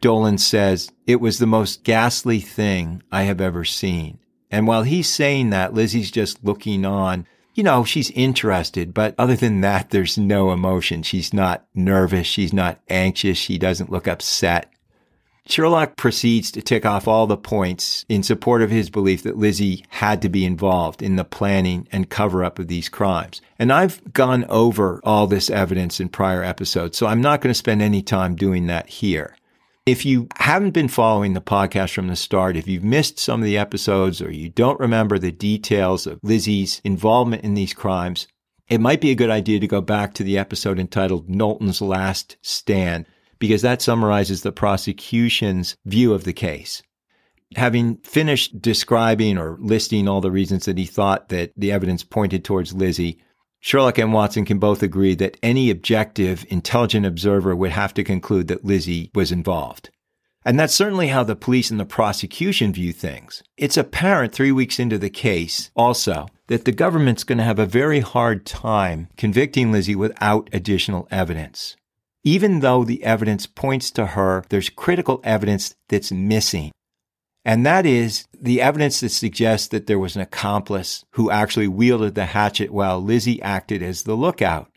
Dolan 0.00 0.38
says, 0.38 0.92
It 1.06 1.20
was 1.20 1.38
the 1.38 1.46
most 1.46 1.82
ghastly 1.82 2.40
thing 2.40 3.02
I 3.10 3.22
have 3.22 3.40
ever 3.40 3.64
seen. 3.64 4.18
And 4.54 4.68
while 4.68 4.84
he's 4.84 5.08
saying 5.08 5.50
that, 5.50 5.74
Lizzie's 5.74 6.12
just 6.12 6.44
looking 6.44 6.84
on. 6.84 7.26
You 7.54 7.64
know, 7.64 7.82
she's 7.82 8.12
interested, 8.12 8.94
but 8.94 9.12
other 9.18 9.34
than 9.34 9.62
that, 9.62 9.90
there's 9.90 10.16
no 10.16 10.52
emotion. 10.52 11.02
She's 11.02 11.34
not 11.34 11.66
nervous. 11.74 12.28
She's 12.28 12.52
not 12.52 12.78
anxious. 12.88 13.36
She 13.36 13.58
doesn't 13.58 13.90
look 13.90 14.06
upset. 14.06 14.72
Sherlock 15.46 15.96
proceeds 15.96 16.52
to 16.52 16.62
tick 16.62 16.86
off 16.86 17.08
all 17.08 17.26
the 17.26 17.36
points 17.36 18.06
in 18.08 18.22
support 18.22 18.62
of 18.62 18.70
his 18.70 18.90
belief 18.90 19.24
that 19.24 19.36
Lizzie 19.36 19.84
had 19.88 20.22
to 20.22 20.28
be 20.28 20.44
involved 20.44 21.02
in 21.02 21.16
the 21.16 21.24
planning 21.24 21.88
and 21.90 22.08
cover 22.08 22.44
up 22.44 22.60
of 22.60 22.68
these 22.68 22.88
crimes. 22.88 23.42
And 23.58 23.72
I've 23.72 24.14
gone 24.14 24.44
over 24.44 25.00
all 25.02 25.26
this 25.26 25.50
evidence 25.50 25.98
in 25.98 26.10
prior 26.10 26.44
episodes, 26.44 26.96
so 26.96 27.08
I'm 27.08 27.20
not 27.20 27.40
going 27.40 27.50
to 27.50 27.58
spend 27.58 27.82
any 27.82 28.02
time 28.02 28.36
doing 28.36 28.68
that 28.68 28.88
here. 28.88 29.36
If 29.86 30.06
you 30.06 30.28
haven't 30.36 30.70
been 30.70 30.88
following 30.88 31.34
the 31.34 31.42
podcast 31.42 31.92
from 31.92 32.08
the 32.08 32.16
start, 32.16 32.56
if 32.56 32.66
you've 32.66 32.82
missed 32.82 33.18
some 33.18 33.40
of 33.40 33.44
the 33.44 33.58
episodes 33.58 34.22
or 34.22 34.32
you 34.32 34.48
don't 34.48 34.80
remember 34.80 35.18
the 35.18 35.30
details 35.30 36.06
of 36.06 36.20
Lizzie's 36.22 36.80
involvement 36.84 37.44
in 37.44 37.52
these 37.52 37.74
crimes, 37.74 38.26
it 38.66 38.80
might 38.80 39.02
be 39.02 39.10
a 39.10 39.14
good 39.14 39.28
idea 39.28 39.60
to 39.60 39.66
go 39.66 39.82
back 39.82 40.14
to 40.14 40.24
the 40.24 40.38
episode 40.38 40.78
entitled 40.78 41.28
Knowlton's 41.28 41.82
Last 41.82 42.38
Stand, 42.40 43.04
because 43.38 43.60
that 43.60 43.82
summarizes 43.82 44.40
the 44.40 44.52
prosecution's 44.52 45.76
view 45.84 46.14
of 46.14 46.24
the 46.24 46.32
case. 46.32 46.82
Having 47.54 47.98
finished 47.98 48.62
describing 48.62 49.36
or 49.36 49.58
listing 49.60 50.08
all 50.08 50.22
the 50.22 50.30
reasons 50.30 50.64
that 50.64 50.78
he 50.78 50.86
thought 50.86 51.28
that 51.28 51.52
the 51.58 51.72
evidence 51.72 52.02
pointed 52.02 52.42
towards 52.42 52.72
Lizzie, 52.72 53.20
Sherlock 53.66 53.96
and 53.96 54.12
Watson 54.12 54.44
can 54.44 54.58
both 54.58 54.82
agree 54.82 55.14
that 55.14 55.38
any 55.42 55.70
objective, 55.70 56.44
intelligent 56.50 57.06
observer 57.06 57.56
would 57.56 57.70
have 57.70 57.94
to 57.94 58.04
conclude 58.04 58.46
that 58.48 58.62
Lizzie 58.62 59.10
was 59.14 59.32
involved. 59.32 59.88
And 60.44 60.60
that's 60.60 60.74
certainly 60.74 61.08
how 61.08 61.24
the 61.24 61.34
police 61.34 61.70
and 61.70 61.80
the 61.80 61.86
prosecution 61.86 62.74
view 62.74 62.92
things. 62.92 63.42
It's 63.56 63.78
apparent 63.78 64.34
three 64.34 64.52
weeks 64.52 64.78
into 64.78 64.98
the 64.98 65.08
case 65.08 65.70
also 65.74 66.26
that 66.48 66.66
the 66.66 66.72
government's 66.72 67.24
going 67.24 67.38
to 67.38 67.44
have 67.44 67.58
a 67.58 67.64
very 67.64 68.00
hard 68.00 68.44
time 68.44 69.08
convicting 69.16 69.72
Lizzie 69.72 69.96
without 69.96 70.50
additional 70.52 71.08
evidence. 71.10 71.74
Even 72.22 72.60
though 72.60 72.84
the 72.84 73.02
evidence 73.02 73.46
points 73.46 73.90
to 73.92 74.08
her, 74.08 74.44
there's 74.50 74.68
critical 74.68 75.22
evidence 75.24 75.74
that's 75.88 76.12
missing. 76.12 76.70
And 77.44 77.66
that 77.66 77.84
is 77.84 78.26
the 78.40 78.62
evidence 78.62 79.00
that 79.00 79.10
suggests 79.10 79.68
that 79.68 79.86
there 79.86 79.98
was 79.98 80.16
an 80.16 80.22
accomplice 80.22 81.04
who 81.10 81.30
actually 81.30 81.68
wielded 81.68 82.14
the 82.14 82.26
hatchet 82.26 82.70
while 82.70 83.00
Lizzie 83.00 83.42
acted 83.42 83.82
as 83.82 84.04
the 84.04 84.14
lookout. 84.14 84.70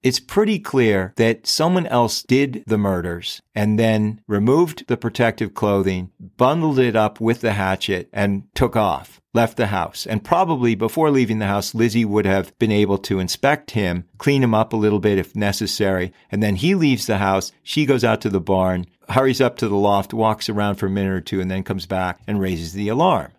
It's 0.00 0.20
pretty 0.20 0.60
clear 0.60 1.12
that 1.16 1.46
someone 1.46 1.86
else 1.88 2.22
did 2.22 2.62
the 2.68 2.78
murders 2.78 3.42
and 3.52 3.78
then 3.78 4.20
removed 4.28 4.86
the 4.86 4.96
protective 4.96 5.54
clothing, 5.54 6.12
bundled 6.36 6.78
it 6.78 6.94
up 6.94 7.20
with 7.20 7.40
the 7.40 7.54
hatchet, 7.54 8.08
and 8.12 8.44
took 8.54 8.76
off, 8.76 9.20
left 9.34 9.56
the 9.56 9.66
house. 9.66 10.06
And 10.06 10.22
probably 10.22 10.76
before 10.76 11.10
leaving 11.10 11.40
the 11.40 11.46
house, 11.46 11.74
Lizzie 11.74 12.04
would 12.04 12.26
have 12.26 12.56
been 12.60 12.70
able 12.70 12.98
to 12.98 13.18
inspect 13.18 13.72
him, 13.72 14.04
clean 14.18 14.44
him 14.44 14.54
up 14.54 14.72
a 14.72 14.76
little 14.76 15.00
bit 15.00 15.18
if 15.18 15.34
necessary. 15.34 16.12
And 16.30 16.40
then 16.42 16.54
he 16.54 16.76
leaves 16.76 17.06
the 17.06 17.18
house. 17.18 17.50
She 17.64 17.84
goes 17.84 18.04
out 18.04 18.20
to 18.20 18.30
the 18.30 18.40
barn, 18.40 18.86
hurries 19.08 19.40
up 19.40 19.56
to 19.58 19.68
the 19.68 19.74
loft, 19.76 20.14
walks 20.14 20.48
around 20.48 20.76
for 20.76 20.86
a 20.86 20.90
minute 20.90 21.12
or 21.12 21.20
two, 21.20 21.40
and 21.40 21.50
then 21.50 21.64
comes 21.64 21.86
back 21.86 22.20
and 22.28 22.40
raises 22.40 22.72
the 22.72 22.88
alarm. 22.88 23.32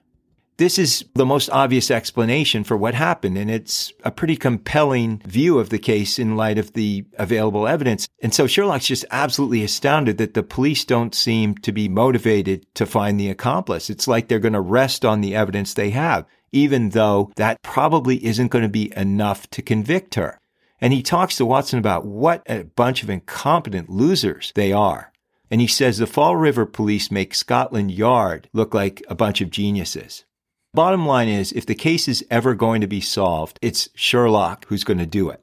This 0.59 0.77
is 0.77 1.05
the 1.15 1.25
most 1.25 1.49
obvious 1.51 1.89
explanation 1.89 2.65
for 2.65 2.75
what 2.75 2.93
happened, 2.93 3.37
and 3.37 3.49
it's 3.49 3.93
a 4.03 4.11
pretty 4.11 4.35
compelling 4.35 5.21
view 5.25 5.57
of 5.57 5.69
the 5.69 5.79
case 5.79 6.19
in 6.19 6.35
light 6.35 6.57
of 6.57 6.73
the 6.73 7.05
available 7.17 7.65
evidence. 7.65 8.09
And 8.21 8.33
so 8.33 8.45
Sherlock's 8.45 8.87
just 8.87 9.05
absolutely 9.09 9.63
astounded 9.63 10.17
that 10.17 10.33
the 10.33 10.43
police 10.43 10.83
don't 10.83 11.15
seem 11.15 11.55
to 11.59 11.71
be 11.71 11.87
motivated 11.87 12.65
to 12.75 12.85
find 12.85 13.17
the 13.17 13.29
accomplice. 13.29 13.89
It's 13.89 14.05
like 14.05 14.27
they're 14.27 14.37
going 14.37 14.51
to 14.51 14.59
rest 14.59 15.05
on 15.05 15.21
the 15.21 15.33
evidence 15.33 15.73
they 15.73 15.91
have, 15.91 16.25
even 16.51 16.89
though 16.89 17.31
that 17.37 17.61
probably 17.61 18.25
isn't 18.25 18.51
going 18.51 18.63
to 18.63 18.67
be 18.67 18.91
enough 18.97 19.49
to 19.51 19.61
convict 19.61 20.15
her. 20.15 20.41
And 20.81 20.91
he 20.91 21.01
talks 21.01 21.37
to 21.37 21.45
Watson 21.45 21.79
about 21.79 22.05
what 22.05 22.43
a 22.49 22.63
bunch 22.63 23.01
of 23.01 23.09
incompetent 23.09 23.89
losers 23.89 24.51
they 24.55 24.73
are. 24.73 25.13
And 25.49 25.61
he 25.61 25.67
says 25.67 25.99
the 25.99 26.05
Fall 26.05 26.35
River 26.35 26.65
police 26.65 27.09
make 27.09 27.33
Scotland 27.33 27.91
Yard 27.91 28.49
look 28.51 28.73
like 28.73 29.01
a 29.07 29.15
bunch 29.15 29.39
of 29.39 29.51
geniuses. 29.51 30.25
Bottom 30.73 31.07
line 31.07 31.27
is, 31.27 31.51
if 31.51 31.65
the 31.65 31.73
case 31.73 32.07
is 32.07 32.23
ever 32.29 32.53
going 32.53 32.81
to 32.81 32.87
be 32.87 33.01
solved, 33.01 33.57
it's 33.61 33.89
Sherlock 33.95 34.65
who's 34.67 34.83
going 34.83 34.99
to 34.99 35.05
do 35.07 35.29
it. 35.29 35.41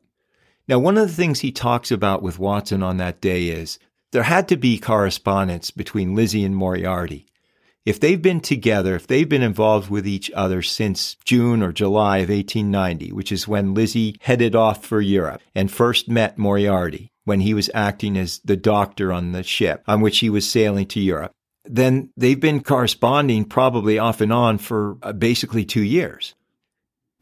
Now, 0.68 0.78
one 0.78 0.96
of 0.96 1.08
the 1.08 1.14
things 1.14 1.40
he 1.40 1.50
talks 1.50 1.90
about 1.90 2.22
with 2.22 2.38
Watson 2.38 2.82
on 2.82 2.96
that 2.98 3.20
day 3.20 3.48
is 3.48 3.78
there 4.12 4.22
had 4.22 4.46
to 4.48 4.56
be 4.56 4.78
correspondence 4.78 5.72
between 5.72 6.14
Lizzie 6.14 6.44
and 6.44 6.54
Moriarty. 6.54 7.26
If 7.84 7.98
they've 8.00 8.22
been 8.22 8.40
together, 8.40 8.96
if 8.96 9.06
they've 9.06 9.28
been 9.28 9.42
involved 9.42 9.90
with 9.90 10.06
each 10.06 10.30
other 10.32 10.62
since 10.62 11.16
June 11.24 11.62
or 11.62 11.72
July 11.72 12.18
of 12.18 12.28
1890, 12.28 13.12
which 13.12 13.30
is 13.30 13.48
when 13.48 13.74
Lizzie 13.74 14.16
headed 14.20 14.54
off 14.54 14.84
for 14.84 15.00
Europe 15.00 15.40
and 15.54 15.70
first 15.70 16.08
met 16.08 16.38
Moriarty 16.38 17.10
when 17.24 17.40
he 17.40 17.54
was 17.54 17.70
acting 17.74 18.16
as 18.16 18.40
the 18.44 18.56
doctor 18.56 19.12
on 19.12 19.32
the 19.32 19.42
ship 19.42 19.82
on 19.86 20.00
which 20.00 20.18
he 20.18 20.30
was 20.30 20.48
sailing 20.48 20.86
to 20.86 21.00
Europe, 21.00 21.32
then 21.68 22.10
they've 22.16 22.40
been 22.40 22.62
corresponding 22.62 23.44
probably 23.44 23.98
off 23.98 24.20
and 24.20 24.32
on 24.32 24.58
for 24.58 24.96
uh, 25.02 25.12
basically 25.12 25.64
two 25.64 25.82
years. 25.82 26.34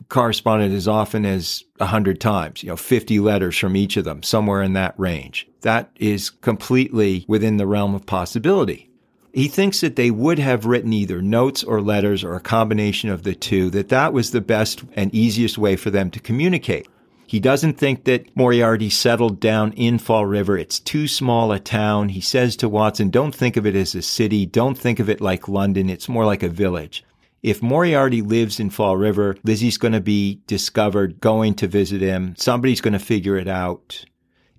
Corresponded 0.08 0.72
as 0.72 0.88
often 0.88 1.24
as 1.24 1.64
a 1.80 1.86
hundred 1.86 2.20
times, 2.20 2.62
you 2.62 2.68
know, 2.68 2.76
50 2.76 3.20
letters 3.20 3.56
from 3.56 3.76
each 3.76 3.96
of 3.96 4.04
them, 4.04 4.22
somewhere 4.22 4.62
in 4.62 4.72
that 4.74 4.98
range. 4.98 5.48
That 5.62 5.90
is 5.96 6.30
completely 6.30 7.24
within 7.28 7.56
the 7.56 7.66
realm 7.66 7.94
of 7.94 8.04
possibility. 8.04 8.90
He 9.32 9.48
thinks 9.48 9.80
that 9.80 9.96
they 9.96 10.10
would 10.10 10.38
have 10.38 10.66
written 10.66 10.92
either 10.92 11.20
notes 11.20 11.64
or 11.64 11.80
letters 11.80 12.22
or 12.22 12.34
a 12.34 12.40
combination 12.40 13.10
of 13.10 13.24
the 13.24 13.34
two, 13.34 13.70
that 13.70 13.88
that 13.88 14.12
was 14.12 14.30
the 14.30 14.40
best 14.40 14.84
and 14.94 15.12
easiest 15.14 15.58
way 15.58 15.74
for 15.74 15.90
them 15.90 16.10
to 16.10 16.20
communicate. 16.20 16.86
He 17.34 17.40
doesn't 17.40 17.78
think 17.78 18.04
that 18.04 18.36
Moriarty 18.36 18.88
settled 18.88 19.40
down 19.40 19.72
in 19.72 19.98
Fall 19.98 20.24
River. 20.24 20.56
It's 20.56 20.78
too 20.78 21.08
small 21.08 21.50
a 21.50 21.58
town. 21.58 22.10
He 22.10 22.20
says 22.20 22.54
to 22.58 22.68
Watson, 22.68 23.10
don't 23.10 23.34
think 23.34 23.56
of 23.56 23.66
it 23.66 23.74
as 23.74 23.96
a 23.96 24.02
city. 24.02 24.46
Don't 24.46 24.78
think 24.78 25.00
of 25.00 25.10
it 25.10 25.20
like 25.20 25.48
London. 25.48 25.90
It's 25.90 26.08
more 26.08 26.24
like 26.24 26.44
a 26.44 26.48
village. 26.48 27.02
If 27.42 27.60
Moriarty 27.60 28.22
lives 28.22 28.60
in 28.60 28.70
Fall 28.70 28.96
River, 28.96 29.36
Lizzie's 29.42 29.78
going 29.78 29.94
to 29.94 30.00
be 30.00 30.42
discovered 30.46 31.18
going 31.18 31.54
to 31.54 31.66
visit 31.66 32.00
him. 32.00 32.36
Somebody's 32.38 32.80
going 32.80 32.92
to 32.92 33.00
figure 33.00 33.36
it 33.36 33.48
out 33.48 34.04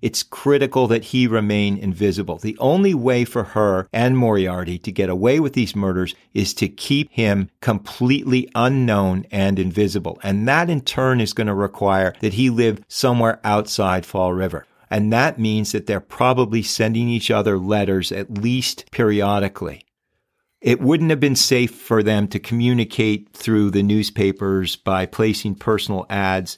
it's 0.02 0.22
critical 0.22 0.86
that 0.88 1.04
he 1.04 1.26
remain 1.26 1.78
invisible. 1.78 2.38
The 2.38 2.56
only 2.58 2.94
way 2.94 3.24
for 3.24 3.44
her 3.44 3.88
and 3.92 4.16
Moriarty 4.16 4.78
to 4.78 4.92
get 4.92 5.08
away 5.08 5.40
with 5.40 5.54
these 5.54 5.74
murders 5.74 6.14
is 6.34 6.52
to 6.54 6.68
keep 6.68 7.10
him 7.10 7.50
completely 7.60 8.48
unknown 8.54 9.24
and 9.30 9.58
invisible. 9.58 10.18
And 10.22 10.46
that 10.46 10.68
in 10.68 10.82
turn 10.82 11.20
is 11.20 11.32
going 11.32 11.46
to 11.46 11.54
require 11.54 12.14
that 12.20 12.34
he 12.34 12.50
live 12.50 12.84
somewhere 12.88 13.40
outside 13.42 14.04
Fall 14.04 14.32
River. 14.32 14.66
And 14.90 15.12
that 15.12 15.38
means 15.38 15.72
that 15.72 15.86
they're 15.86 16.00
probably 16.00 16.62
sending 16.62 17.08
each 17.08 17.30
other 17.30 17.58
letters 17.58 18.12
at 18.12 18.38
least 18.38 18.90
periodically. 18.92 19.82
It 20.60 20.80
wouldn't 20.80 21.10
have 21.10 21.20
been 21.20 21.36
safe 21.36 21.74
for 21.74 22.02
them 22.02 22.28
to 22.28 22.38
communicate 22.38 23.32
through 23.32 23.70
the 23.70 23.82
newspapers 23.82 24.76
by 24.76 25.06
placing 25.06 25.56
personal 25.56 26.06
ads 26.08 26.56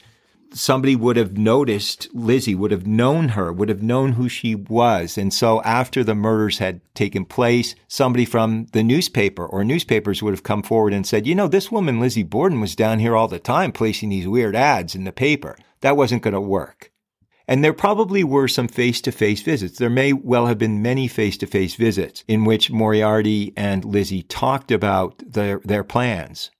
somebody 0.52 0.96
would 0.96 1.16
have 1.16 1.36
noticed 1.36 2.08
Lizzie, 2.14 2.54
would 2.54 2.70
have 2.70 2.86
known 2.86 3.30
her, 3.30 3.52
would 3.52 3.68
have 3.68 3.82
known 3.82 4.12
who 4.12 4.28
she 4.28 4.54
was. 4.54 5.18
And 5.18 5.32
so 5.32 5.62
after 5.62 6.02
the 6.02 6.14
murders 6.14 6.58
had 6.58 6.80
taken 6.94 7.24
place, 7.24 7.74
somebody 7.86 8.24
from 8.24 8.66
the 8.72 8.82
newspaper 8.82 9.46
or 9.46 9.64
newspapers 9.64 10.22
would 10.22 10.32
have 10.32 10.42
come 10.42 10.62
forward 10.62 10.92
and 10.92 11.06
said, 11.06 11.26
you 11.26 11.34
know, 11.34 11.48
this 11.48 11.70
woman, 11.70 12.00
Lizzie 12.00 12.22
Borden, 12.22 12.60
was 12.60 12.76
down 12.76 12.98
here 12.98 13.16
all 13.16 13.28
the 13.28 13.38
time 13.38 13.72
placing 13.72 14.08
these 14.08 14.28
weird 14.28 14.56
ads 14.56 14.94
in 14.94 15.04
the 15.04 15.12
paper. 15.12 15.56
That 15.80 15.96
wasn't 15.96 16.22
going 16.22 16.34
to 16.34 16.40
work. 16.40 16.92
And 17.46 17.64
there 17.64 17.72
probably 17.72 18.22
were 18.22 18.46
some 18.46 18.68
face 18.68 19.00
to 19.02 19.12
face 19.12 19.40
visits. 19.40 19.78
There 19.78 19.88
may 19.88 20.12
well 20.12 20.46
have 20.46 20.58
been 20.58 20.82
many 20.82 21.08
face 21.08 21.38
to 21.38 21.46
face 21.46 21.74
visits 21.76 22.22
in 22.28 22.44
which 22.44 22.70
Moriarty 22.70 23.54
and 23.56 23.84
Lizzie 23.86 24.22
talked 24.22 24.70
about 24.70 25.22
their, 25.26 25.60
their 25.64 25.82
plans. 25.82 26.50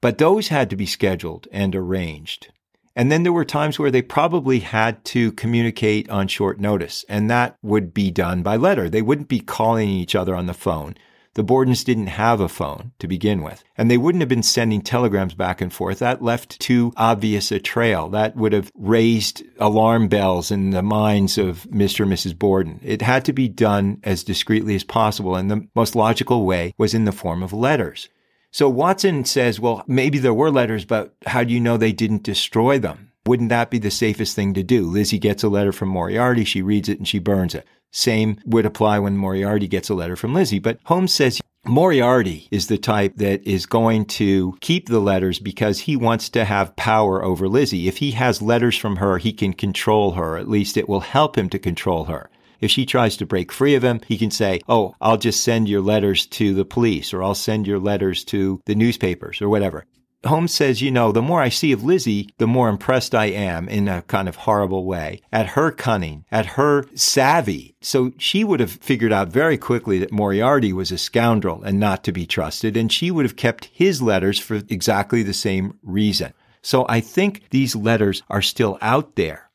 But 0.00 0.18
those 0.18 0.48
had 0.48 0.70
to 0.70 0.76
be 0.76 0.86
scheduled 0.86 1.46
and 1.52 1.74
arranged. 1.76 2.48
And 2.96 3.10
then 3.10 3.24
there 3.24 3.32
were 3.32 3.44
times 3.44 3.78
where 3.78 3.90
they 3.90 4.02
probably 4.02 4.60
had 4.60 5.04
to 5.06 5.32
communicate 5.32 6.08
on 6.10 6.28
short 6.28 6.60
notice, 6.60 7.04
and 7.08 7.28
that 7.28 7.56
would 7.62 7.92
be 7.92 8.10
done 8.10 8.42
by 8.42 8.56
letter. 8.56 8.88
They 8.88 9.02
wouldn't 9.02 9.28
be 9.28 9.40
calling 9.40 9.88
each 9.88 10.14
other 10.14 10.34
on 10.34 10.46
the 10.46 10.54
phone. 10.54 10.94
The 11.34 11.42
Bordens 11.42 11.84
didn't 11.84 12.06
have 12.06 12.38
a 12.38 12.48
phone 12.48 12.92
to 13.00 13.08
begin 13.08 13.42
with, 13.42 13.64
and 13.76 13.90
they 13.90 13.98
wouldn't 13.98 14.22
have 14.22 14.28
been 14.28 14.44
sending 14.44 14.80
telegrams 14.80 15.34
back 15.34 15.60
and 15.60 15.72
forth. 15.72 15.98
That 15.98 16.22
left 16.22 16.60
too 16.60 16.92
obvious 16.96 17.50
a 17.50 17.58
trail. 17.58 18.08
That 18.10 18.36
would 18.36 18.52
have 18.52 18.70
raised 18.76 19.42
alarm 19.58 20.06
bells 20.06 20.52
in 20.52 20.70
the 20.70 20.82
minds 20.82 21.36
of 21.36 21.66
Mr. 21.72 22.04
and 22.04 22.12
Mrs. 22.12 22.38
Borden. 22.38 22.78
It 22.84 23.02
had 23.02 23.24
to 23.24 23.32
be 23.32 23.48
done 23.48 23.98
as 24.04 24.22
discreetly 24.22 24.76
as 24.76 24.84
possible, 24.84 25.34
and 25.34 25.50
the 25.50 25.66
most 25.74 25.96
logical 25.96 26.46
way 26.46 26.72
was 26.78 26.94
in 26.94 27.04
the 27.04 27.10
form 27.10 27.42
of 27.42 27.52
letters. 27.52 28.08
So 28.54 28.68
Watson 28.68 29.24
says, 29.24 29.58
well, 29.58 29.82
maybe 29.88 30.18
there 30.18 30.32
were 30.32 30.48
letters, 30.48 30.84
but 30.84 31.12
how 31.26 31.42
do 31.42 31.52
you 31.52 31.58
know 31.58 31.76
they 31.76 31.90
didn't 31.90 32.22
destroy 32.22 32.78
them? 32.78 33.10
Wouldn't 33.26 33.48
that 33.48 33.68
be 33.68 33.80
the 33.80 33.90
safest 33.90 34.36
thing 34.36 34.54
to 34.54 34.62
do? 34.62 34.86
Lizzie 34.86 35.18
gets 35.18 35.42
a 35.42 35.48
letter 35.48 35.72
from 35.72 35.88
Moriarty, 35.88 36.44
she 36.44 36.62
reads 36.62 36.88
it 36.88 36.98
and 36.98 37.08
she 37.08 37.18
burns 37.18 37.56
it. 37.56 37.66
Same 37.90 38.38
would 38.46 38.64
apply 38.64 39.00
when 39.00 39.16
Moriarty 39.16 39.66
gets 39.66 39.90
a 39.90 39.94
letter 39.94 40.14
from 40.14 40.34
Lizzie. 40.34 40.60
But 40.60 40.78
Holmes 40.84 41.12
says 41.12 41.40
Moriarty 41.66 42.46
is 42.52 42.68
the 42.68 42.78
type 42.78 43.16
that 43.16 43.42
is 43.42 43.66
going 43.66 44.04
to 44.04 44.56
keep 44.60 44.88
the 44.88 45.00
letters 45.00 45.40
because 45.40 45.80
he 45.80 45.96
wants 45.96 46.28
to 46.28 46.44
have 46.44 46.76
power 46.76 47.24
over 47.24 47.48
Lizzie. 47.48 47.88
If 47.88 47.96
he 47.96 48.12
has 48.12 48.40
letters 48.40 48.76
from 48.76 48.96
her, 48.96 49.18
he 49.18 49.32
can 49.32 49.52
control 49.52 50.12
her. 50.12 50.38
At 50.38 50.48
least 50.48 50.76
it 50.76 50.88
will 50.88 51.00
help 51.00 51.36
him 51.36 51.48
to 51.48 51.58
control 51.58 52.04
her. 52.04 52.30
If 52.60 52.70
she 52.70 52.86
tries 52.86 53.16
to 53.18 53.26
break 53.26 53.52
free 53.52 53.74
of 53.74 53.84
him, 53.84 54.00
he 54.06 54.18
can 54.18 54.30
say, 54.30 54.60
Oh, 54.68 54.94
I'll 55.00 55.18
just 55.18 55.42
send 55.42 55.68
your 55.68 55.80
letters 55.80 56.26
to 56.26 56.54
the 56.54 56.64
police 56.64 57.12
or 57.12 57.22
I'll 57.22 57.34
send 57.34 57.66
your 57.66 57.78
letters 57.78 58.24
to 58.24 58.60
the 58.66 58.74
newspapers 58.74 59.40
or 59.42 59.48
whatever. 59.48 59.86
Holmes 60.26 60.54
says, 60.54 60.80
you 60.80 60.90
know, 60.90 61.12
the 61.12 61.22
more 61.22 61.42
I 61.42 61.48
see 61.48 61.72
of 61.72 61.84
Lizzie, 61.84 62.30
the 62.38 62.46
more 62.46 62.68
impressed 62.68 63.14
I 63.14 63.26
am 63.26 63.68
in 63.68 63.88
a 63.88 64.02
kind 64.02 64.28
of 64.28 64.36
horrible 64.36 64.84
way 64.84 65.20
at 65.32 65.48
her 65.48 65.70
cunning, 65.70 66.24
at 66.30 66.46
her 66.46 66.86
savvy. 66.94 67.76
So 67.82 68.12
she 68.16 68.42
would 68.42 68.60
have 68.60 68.70
figured 68.70 69.12
out 69.12 69.28
very 69.28 69.58
quickly 69.58 69.98
that 69.98 70.12
Moriarty 70.12 70.72
was 70.72 70.90
a 70.90 70.98
scoundrel 70.98 71.62
and 71.62 71.78
not 71.78 72.04
to 72.04 72.12
be 72.12 72.26
trusted, 72.26 72.76
and 72.76 72.90
she 72.90 73.10
would 73.10 73.24
have 73.24 73.36
kept 73.36 73.66
his 73.66 74.00
letters 74.00 74.38
for 74.38 74.56
exactly 74.68 75.22
the 75.22 75.34
same 75.34 75.78
reason. 75.82 76.32
So 76.62 76.86
I 76.88 77.00
think 77.00 77.42
these 77.50 77.76
letters 77.76 78.22
are 78.30 78.42
still 78.42 78.78
out 78.80 79.16
there. 79.16 79.50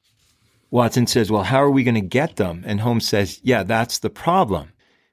Watson 0.71 1.07
says, 1.07 1.31
well, 1.31 1.43
how 1.43 1.63
are 1.63 1.71
we 1.71 1.83
going 1.83 1.95
to 1.95 2.01
get 2.01 2.35
them? 2.35 2.63
And 2.65 2.79
Holmes 2.81 3.07
says, 3.07 3.39
yeah, 3.43 3.63
that's 3.63 3.99
the 3.99 4.09
problem. 4.09 4.71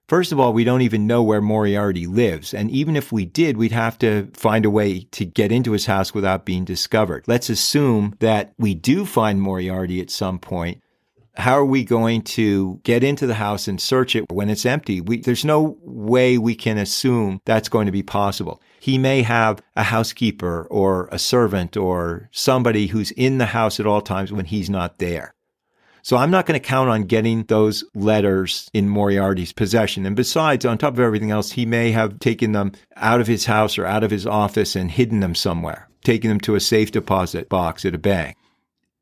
First 0.08 0.30
of 0.30 0.38
all, 0.38 0.52
we 0.52 0.62
don't 0.62 0.82
even 0.82 1.08
know 1.08 1.22
where 1.22 1.40
Moriarty 1.40 2.06
lives. 2.06 2.54
And 2.54 2.70
even 2.70 2.94
if 2.94 3.10
we 3.10 3.25
did, 3.25 3.56
we'd 3.56 3.72
have 3.72 3.98
to 3.98 4.28
find 4.34 4.64
a 4.64 4.70
way 4.70 5.00
to 5.12 5.25
get 5.25 5.50
into 5.50 5.72
his 5.72 5.86
house 5.86 6.14
without 6.14 6.44
being 6.44 6.64
discovered. 6.64 7.25
Let's 7.26 7.50
assume 7.50 8.14
that 8.20 8.52
we 8.56 8.75
do 8.75 9.04
find 9.04 9.42
Moriarty 9.42 10.00
at 10.00 10.10
some 10.10 10.38
point. 10.38 10.80
How 11.34 11.58
are 11.58 11.66
we 11.66 11.84
going 11.84 12.22
to 12.22 12.80
get 12.84 13.02
into 13.02 13.26
the 13.26 13.34
house 13.34 13.66
and 13.66 13.80
search 13.80 14.14
it 14.14 14.30
when 14.30 14.48
it's 14.48 14.64
empty? 14.64 15.00
We, 15.00 15.20
there's 15.20 15.44
no 15.44 15.76
way 15.82 16.38
we 16.38 16.54
can 16.54 16.78
assume 16.78 17.40
that's 17.44 17.68
going 17.68 17.86
to 17.86 17.92
be 17.92 18.04
possible. 18.04 18.62
He 18.78 18.96
may 18.98 19.22
have 19.22 19.60
a 19.75 19.82
housekeeper 19.82 20.68
or 20.70 21.08
a 21.10 21.18
servant 21.18 21.76
or 21.76 22.30
somebody 22.30 22.86
who's 22.86 23.10
in 23.10 23.38
the 23.38 23.46
house 23.46 23.80
at 23.80 23.86
all 23.86 24.00
times 24.00 24.32
when 24.32 24.44
he's 24.44 24.70
not 24.70 24.98
there. 24.98 25.34
So 26.06 26.16
I'm 26.16 26.30
not 26.30 26.46
going 26.46 26.54
to 26.54 26.64
count 26.64 26.88
on 26.88 27.02
getting 27.02 27.42
those 27.46 27.82
letters 27.92 28.70
in 28.72 28.88
Moriarty's 28.88 29.52
possession. 29.52 30.06
And 30.06 30.14
besides, 30.14 30.64
on 30.64 30.78
top 30.78 30.92
of 30.92 31.00
everything 31.00 31.32
else, 31.32 31.50
he 31.50 31.66
may 31.66 31.90
have 31.90 32.20
taken 32.20 32.52
them 32.52 32.75
out 32.94 33.20
of 33.20 33.26
his 33.26 33.46
house 33.46 33.76
or 33.76 33.86
out 33.86 34.04
of 34.04 34.12
his 34.12 34.25
office 34.25 34.76
and 34.76 34.88
hidden 34.88 35.19
them 35.19 35.34
somewhere, 35.34 35.88
taking 36.04 36.28
them 36.28 36.38
to 36.42 36.54
a 36.54 36.60
safe 36.60 36.92
deposit 36.92 37.49
box 37.49 37.84
at 37.84 37.97
a 37.97 37.99
bank. 37.99 38.36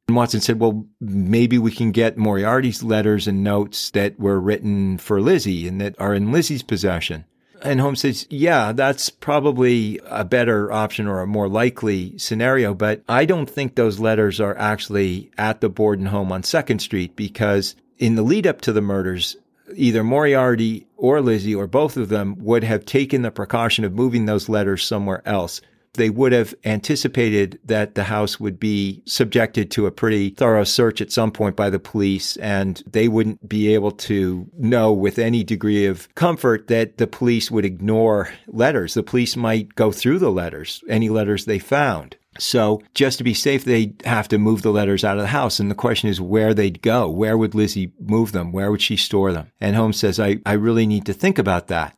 And 0.08 0.16
Watson 0.16 0.40
said, 0.40 0.58
well, 0.58 0.86
maybe 0.98 1.58
we 1.58 1.72
can 1.72 1.92
get 1.92 2.16
Moriarty's 2.16 2.82
letters 2.82 3.28
and 3.28 3.44
notes 3.44 3.90
that 3.90 4.18
were 4.18 4.40
written 4.40 4.96
for 4.96 5.20
Lizzie 5.20 5.68
and 5.68 5.82
that 5.82 6.00
are 6.00 6.14
in 6.14 6.32
Lizzie's 6.32 6.62
possession. 6.62 7.26
And 7.64 7.80
Holmes 7.80 8.02
says, 8.02 8.26
yeah, 8.28 8.72
that's 8.72 9.08
probably 9.08 9.98
a 10.04 10.22
better 10.22 10.70
option 10.70 11.06
or 11.08 11.22
a 11.22 11.26
more 11.26 11.48
likely 11.48 12.16
scenario, 12.18 12.74
but 12.74 13.02
I 13.08 13.24
don't 13.24 13.48
think 13.48 13.74
those 13.74 13.98
letters 13.98 14.38
are 14.38 14.56
actually 14.58 15.30
at 15.38 15.62
the 15.62 15.70
Borden 15.70 16.06
home 16.06 16.30
on 16.30 16.42
Second 16.42 16.80
Street 16.80 17.16
because 17.16 17.74
in 17.98 18.16
the 18.16 18.22
lead 18.22 18.46
up 18.46 18.60
to 18.62 18.72
the 18.72 18.82
murders, 18.82 19.38
either 19.74 20.04
Moriarty 20.04 20.86
or 20.98 21.22
Lizzie 21.22 21.54
or 21.54 21.66
both 21.66 21.96
of 21.96 22.10
them 22.10 22.36
would 22.38 22.64
have 22.64 22.84
taken 22.84 23.22
the 23.22 23.30
precaution 23.30 23.82
of 23.86 23.94
moving 23.94 24.26
those 24.26 24.50
letters 24.50 24.84
somewhere 24.84 25.26
else 25.26 25.62
they 25.94 26.10
would 26.10 26.32
have 26.32 26.54
anticipated 26.64 27.58
that 27.64 27.94
the 27.94 28.04
house 28.04 28.38
would 28.38 28.60
be 28.60 29.02
subjected 29.06 29.70
to 29.72 29.86
a 29.86 29.90
pretty 29.90 30.30
thorough 30.30 30.64
search 30.64 31.00
at 31.00 31.12
some 31.12 31.30
point 31.30 31.56
by 31.56 31.70
the 31.70 31.78
police, 31.78 32.36
and 32.36 32.82
they 32.86 33.08
wouldn't 33.08 33.48
be 33.48 33.74
able 33.74 33.90
to 33.92 34.48
know 34.58 34.92
with 34.92 35.18
any 35.18 35.42
degree 35.42 35.86
of 35.86 36.12
comfort 36.14 36.68
that 36.68 36.98
the 36.98 37.06
police 37.06 37.50
would 37.50 37.64
ignore 37.64 38.28
letters. 38.46 38.94
The 38.94 39.02
police 39.02 39.36
might 39.36 39.74
go 39.74 39.92
through 39.92 40.18
the 40.18 40.32
letters, 40.32 40.82
any 40.88 41.08
letters 41.08 41.44
they 41.44 41.58
found. 41.58 42.16
So 42.38 42.82
just 42.94 43.18
to 43.18 43.24
be 43.24 43.34
safe, 43.34 43.64
they'd 43.64 44.02
have 44.04 44.26
to 44.28 44.38
move 44.38 44.62
the 44.62 44.72
letters 44.72 45.04
out 45.04 45.18
of 45.18 45.22
the 45.22 45.28
house. 45.28 45.60
And 45.60 45.70
the 45.70 45.76
question 45.76 46.08
is 46.08 46.20
where 46.20 46.52
they'd 46.52 46.82
go. 46.82 47.08
Where 47.08 47.38
would 47.38 47.54
Lizzie 47.54 47.92
move 48.00 48.32
them? 48.32 48.50
Where 48.50 48.72
would 48.72 48.82
she 48.82 48.96
store 48.96 49.32
them? 49.32 49.52
And 49.60 49.76
Holmes 49.76 49.98
says, 49.98 50.18
I, 50.18 50.38
I 50.44 50.54
really 50.54 50.86
need 50.86 51.06
to 51.06 51.12
think 51.12 51.38
about 51.38 51.68
that 51.68 51.96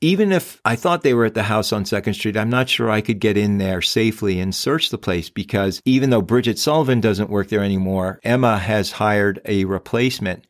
even 0.00 0.32
if 0.32 0.60
I 0.64 0.76
thought 0.76 1.02
they 1.02 1.12
were 1.12 1.26
at 1.26 1.34
the 1.34 1.42
house 1.42 1.72
on 1.72 1.84
Second 1.84 2.14
Street, 2.14 2.36
I'm 2.36 2.48
not 2.48 2.70
sure 2.70 2.90
I 2.90 3.02
could 3.02 3.20
get 3.20 3.36
in 3.36 3.58
there 3.58 3.82
safely 3.82 4.40
and 4.40 4.54
search 4.54 4.88
the 4.88 4.98
place 4.98 5.28
because 5.28 5.82
even 5.84 6.08
though 6.08 6.22
Bridget 6.22 6.58
Sullivan 6.58 7.00
doesn't 7.00 7.28
work 7.28 7.48
there 7.48 7.62
anymore, 7.62 8.18
Emma 8.24 8.58
has 8.58 8.92
hired 8.92 9.42
a 9.44 9.66
replacement. 9.66 10.46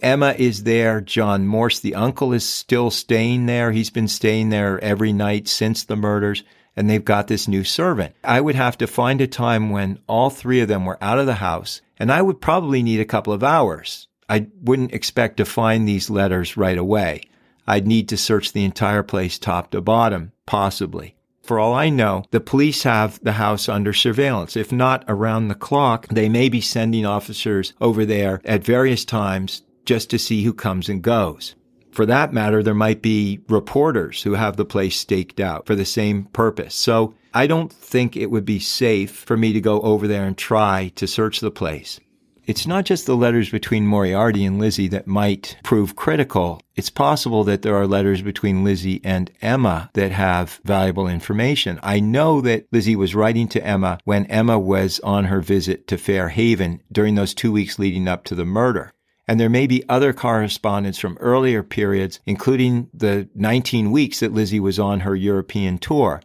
Emma 0.00 0.34
is 0.38 0.62
there. 0.62 1.00
John 1.00 1.46
Morse, 1.46 1.80
the 1.80 1.96
uncle, 1.96 2.32
is 2.32 2.44
still 2.44 2.90
staying 2.90 3.46
there. 3.46 3.72
He's 3.72 3.90
been 3.90 4.08
staying 4.08 4.50
there 4.50 4.82
every 4.82 5.12
night 5.12 5.48
since 5.48 5.84
the 5.84 5.96
murders, 5.96 6.44
and 6.76 6.88
they've 6.88 7.04
got 7.04 7.26
this 7.26 7.48
new 7.48 7.64
servant. 7.64 8.14
I 8.22 8.40
would 8.40 8.54
have 8.54 8.78
to 8.78 8.86
find 8.86 9.20
a 9.20 9.26
time 9.26 9.70
when 9.70 9.98
all 10.06 10.30
three 10.30 10.60
of 10.60 10.68
them 10.68 10.84
were 10.84 10.98
out 11.02 11.18
of 11.18 11.26
the 11.26 11.34
house, 11.34 11.80
and 11.98 12.12
I 12.12 12.22
would 12.22 12.40
probably 12.40 12.82
need 12.82 13.00
a 13.00 13.04
couple 13.04 13.32
of 13.32 13.42
hours. 13.42 14.06
I 14.28 14.46
wouldn't 14.60 14.94
expect 14.94 15.38
to 15.38 15.44
find 15.44 15.86
these 15.86 16.08
letters 16.08 16.56
right 16.56 16.78
away. 16.78 17.22
I'd 17.66 17.86
need 17.86 18.08
to 18.08 18.16
search 18.16 18.52
the 18.52 18.64
entire 18.64 19.02
place 19.02 19.38
top 19.38 19.70
to 19.70 19.80
bottom, 19.80 20.32
possibly. 20.46 21.16
For 21.42 21.58
all 21.58 21.74
I 21.74 21.88
know, 21.88 22.24
the 22.30 22.40
police 22.40 22.84
have 22.84 23.18
the 23.22 23.32
house 23.32 23.68
under 23.68 23.92
surveillance. 23.92 24.56
If 24.56 24.70
not 24.70 25.04
around 25.08 25.48
the 25.48 25.54
clock, 25.54 26.06
they 26.08 26.28
may 26.28 26.48
be 26.48 26.60
sending 26.60 27.04
officers 27.04 27.72
over 27.80 28.04
there 28.04 28.40
at 28.44 28.64
various 28.64 29.04
times 29.04 29.62
just 29.84 30.08
to 30.10 30.18
see 30.18 30.44
who 30.44 30.54
comes 30.54 30.88
and 30.88 31.02
goes. 31.02 31.56
For 31.90 32.06
that 32.06 32.32
matter, 32.32 32.62
there 32.62 32.74
might 32.74 33.02
be 33.02 33.40
reporters 33.48 34.22
who 34.22 34.34
have 34.34 34.56
the 34.56 34.64
place 34.64 34.96
staked 34.96 35.40
out 35.40 35.66
for 35.66 35.74
the 35.74 35.84
same 35.84 36.24
purpose. 36.26 36.74
So 36.74 37.14
I 37.34 37.46
don't 37.46 37.72
think 37.72 38.16
it 38.16 38.30
would 38.30 38.44
be 38.44 38.60
safe 38.60 39.10
for 39.10 39.36
me 39.36 39.52
to 39.52 39.60
go 39.60 39.80
over 39.82 40.08
there 40.08 40.24
and 40.24 40.38
try 40.38 40.92
to 40.94 41.06
search 41.06 41.40
the 41.40 41.50
place. 41.50 42.00
It's 42.44 42.66
not 42.66 42.84
just 42.84 43.06
the 43.06 43.16
letters 43.16 43.50
between 43.50 43.86
Moriarty 43.86 44.44
and 44.44 44.58
Lizzie 44.58 44.88
that 44.88 45.06
might 45.06 45.56
prove 45.62 45.94
critical. 45.94 46.60
It's 46.74 46.90
possible 46.90 47.44
that 47.44 47.62
there 47.62 47.76
are 47.76 47.86
letters 47.86 48.20
between 48.20 48.64
Lizzie 48.64 49.00
and 49.04 49.30
Emma 49.40 49.90
that 49.94 50.10
have 50.10 50.60
valuable 50.64 51.06
information. 51.06 51.78
I 51.84 52.00
know 52.00 52.40
that 52.40 52.66
Lizzie 52.72 52.96
was 52.96 53.14
writing 53.14 53.46
to 53.48 53.64
Emma 53.64 54.00
when 54.04 54.26
Emma 54.26 54.58
was 54.58 54.98
on 55.00 55.26
her 55.26 55.40
visit 55.40 55.86
to 55.86 55.96
Fairhaven 55.96 56.82
during 56.90 57.14
those 57.14 57.32
two 57.32 57.52
weeks 57.52 57.78
leading 57.78 58.08
up 58.08 58.24
to 58.24 58.34
the 58.34 58.44
murder. 58.44 58.92
And 59.28 59.38
there 59.38 59.48
may 59.48 59.68
be 59.68 59.88
other 59.88 60.12
correspondence 60.12 60.98
from 60.98 61.18
earlier 61.20 61.62
periods, 61.62 62.18
including 62.26 62.90
the 62.92 63.28
19 63.36 63.92
weeks 63.92 64.18
that 64.18 64.32
Lizzie 64.32 64.58
was 64.58 64.80
on 64.80 65.00
her 65.00 65.14
European 65.14 65.78
tour, 65.78 66.20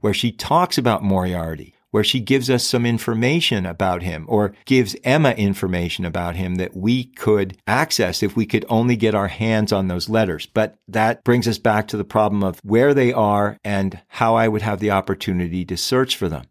where 0.00 0.14
she 0.14 0.32
talks 0.32 0.78
about 0.78 1.02
Moriarty 1.04 1.74
where 1.90 2.04
she 2.04 2.20
gives 2.20 2.50
us 2.50 2.64
some 2.64 2.84
information 2.84 3.66
about 3.66 4.02
him 4.02 4.24
or 4.28 4.54
gives 4.64 4.96
Emma 5.04 5.30
information 5.32 6.04
about 6.04 6.36
him 6.36 6.56
that 6.56 6.76
we 6.76 7.04
could 7.04 7.56
access 7.66 8.22
if 8.22 8.36
we 8.36 8.46
could 8.46 8.64
only 8.68 8.96
get 8.96 9.14
our 9.14 9.28
hands 9.28 9.72
on 9.72 9.88
those 9.88 10.08
letters. 10.08 10.46
But 10.46 10.76
that 10.88 11.24
brings 11.24 11.48
us 11.48 11.58
back 11.58 11.88
to 11.88 11.96
the 11.96 12.04
problem 12.04 12.42
of 12.42 12.60
where 12.62 12.94
they 12.94 13.12
are 13.12 13.58
and 13.64 14.00
how 14.08 14.34
I 14.34 14.48
would 14.48 14.62
have 14.62 14.80
the 14.80 14.90
opportunity 14.90 15.64
to 15.64 15.76
search 15.76 16.16
for 16.16 16.28
them. 16.28 16.44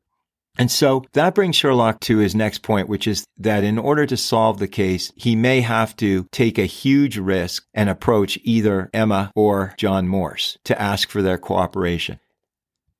And 0.57 0.71
so 0.71 1.05
that 1.13 1.35
brings 1.35 1.55
Sherlock 1.55 1.99
to 2.01 2.17
his 2.17 2.33
next 2.33 2.63
point, 2.63 2.89
which 2.89 3.07
is 3.07 3.25
that 3.37 3.63
in 3.63 3.77
order 3.77 4.07
to 4.07 4.17
solve 4.17 4.57
the 4.57 4.67
case, 4.67 5.11
he 5.15 5.35
may 5.35 5.61
have 5.61 5.95
to 5.97 6.27
take 6.31 6.57
a 6.57 6.65
huge 6.65 7.17
risk 7.17 7.65
and 7.75 7.89
approach 7.89 8.39
either 8.43 8.89
Emma 8.91 9.31
or 9.35 9.75
John 9.77 10.07
Morse 10.07 10.57
to 10.63 10.81
ask 10.81 11.09
for 11.09 11.21
their 11.21 11.37
cooperation. 11.37 12.19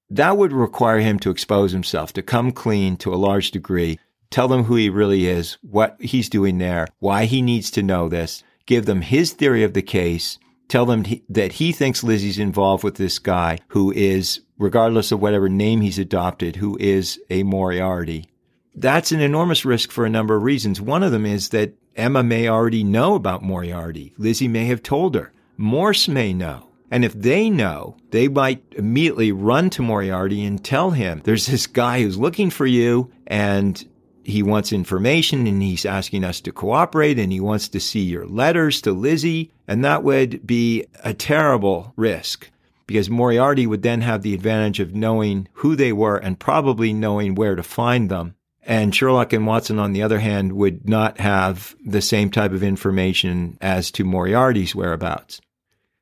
That 0.10 0.38
would 0.38 0.54
require 0.54 1.00
him 1.00 1.20
to 1.20 1.30
expose 1.30 1.72
himself, 1.72 2.14
to 2.14 2.22
come 2.22 2.52
clean 2.52 2.96
to 2.98 3.14
a 3.14 3.18
large 3.18 3.52
degree, 3.52 4.00
tell 4.30 4.48
them 4.48 4.64
who 4.64 4.76
he 4.76 4.90
really 4.90 5.28
is, 5.28 5.58
what 5.62 5.98
he's 6.00 6.30
doing 6.30 6.58
there, 6.58 6.88
why 7.00 7.26
he 7.26 7.42
needs 7.42 7.70
to 7.72 7.84
know 7.84 8.08
this, 8.08 8.44
give 8.66 8.86
them 8.86 9.02
his 9.02 9.34
theory 9.34 9.64
of 9.64 9.74
the 9.74 9.82
case, 9.82 10.40
tell 10.70 10.86
them 10.86 11.04
he, 11.04 11.24
that 11.30 11.54
he 11.54 11.72
thinks 11.72 12.04
Lizzie's 12.04 12.40
involved 12.40 12.84
with 12.84 12.96
this 12.96 13.20
guy 13.20 13.60
who 13.70 13.92
is, 13.92 14.42
regardless 14.58 15.12
of 15.12 15.22
whatever 15.22 15.50
name 15.50 15.82
he's 15.82 16.00
adopted, 16.00 16.56
who 16.56 16.78
is 16.80 17.20
a 17.30 17.44
Moriarty. 17.44 18.30
That's 18.76 19.12
an 19.12 19.22
enormous 19.22 19.66
risk 19.66 19.92
for 19.92 20.06
a 20.06 20.10
number 20.10 20.36
of 20.36 20.44
reasons. 20.44 20.80
One 20.80 21.04
of 21.04 21.12
them 21.12 21.26
is 21.26 21.50
that 21.50 21.74
Emma 21.96 22.22
may 22.22 22.48
already 22.48 22.84
know 22.84 23.16
about 23.16 23.42
Moriarty. 23.42 24.14
Lizzie 24.18 24.48
may 24.48 24.66
have 24.66 24.84
told 24.84 25.16
her. 25.16 25.34
Morse 25.58 26.08
may 26.08 26.32
know. 26.32 26.67
And 26.90 27.04
if 27.04 27.14
they 27.14 27.50
know, 27.50 27.98
they 28.12 28.28
might 28.28 28.64
immediately 28.72 29.32
run 29.32 29.70
to 29.72 29.82
Moriarty 29.82 30.46
and 30.46 30.64
tell 30.64 30.92
him 30.92 31.22
there's 31.24 31.48
this 31.48 31.68
guy 31.68 32.02
who's 32.02 32.18
looking 32.18 32.50
for 32.50 32.66
you 32.66 33.12
and 33.26 33.86
he 34.24 34.44
wants 34.44 34.74
information 34.74 35.48
and 35.48 35.62
he's 35.62 35.86
asking 35.86 36.24
us 36.24 36.42
to 36.42 36.52
cooperate 36.52 37.18
and 37.18 37.32
he 37.32 37.40
wants 37.40 37.70
to 37.70 37.80
see 37.80 38.02
your 38.02 38.26
letters 38.26 38.82
to 38.82 38.92
Lizzie. 38.92 39.52
And 39.68 39.84
that 39.86 40.04
would 40.04 40.46
be 40.46 40.86
a 41.04 41.14
terrible 41.14 41.94
risk 41.96 42.50
because 42.88 43.10
Moriarty 43.10 43.68
would 43.68 43.84
then 43.84 44.02
have 44.02 44.24
the 44.24 44.34
advantage 44.34 44.80
of 44.80 44.96
knowing 44.96 45.48
who 45.54 45.76
they 45.76 45.94
were 45.94 46.18
and 46.18 46.40
probably 46.40 46.94
knowing 46.94 47.36
where 47.36 47.56
to 47.56 47.64
find 47.64 48.10
them. 48.10 48.36
And 48.64 48.94
Sherlock 48.94 49.32
and 49.32 49.48
Watson, 49.48 49.80
on 49.80 49.94
the 49.94 50.04
other 50.04 50.20
hand, 50.20 50.54
would 50.54 50.90
not 50.90 51.20
have 51.20 51.76
the 51.86 52.02
same 52.02 52.30
type 52.30 52.52
of 52.52 52.64
information 52.64 53.58
as 53.62 53.92
to 53.92 54.04
Moriarty's 54.04 54.76
whereabouts. 54.76 55.40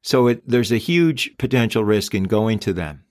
So 0.05 0.27
it, 0.27 0.47
there's 0.47 0.71
a 0.71 0.77
huge 0.77 1.35
potential 1.39 1.83
risk 1.83 2.13
in 2.13 2.25
going 2.25 2.59
to 2.59 2.73
them. 2.73 3.05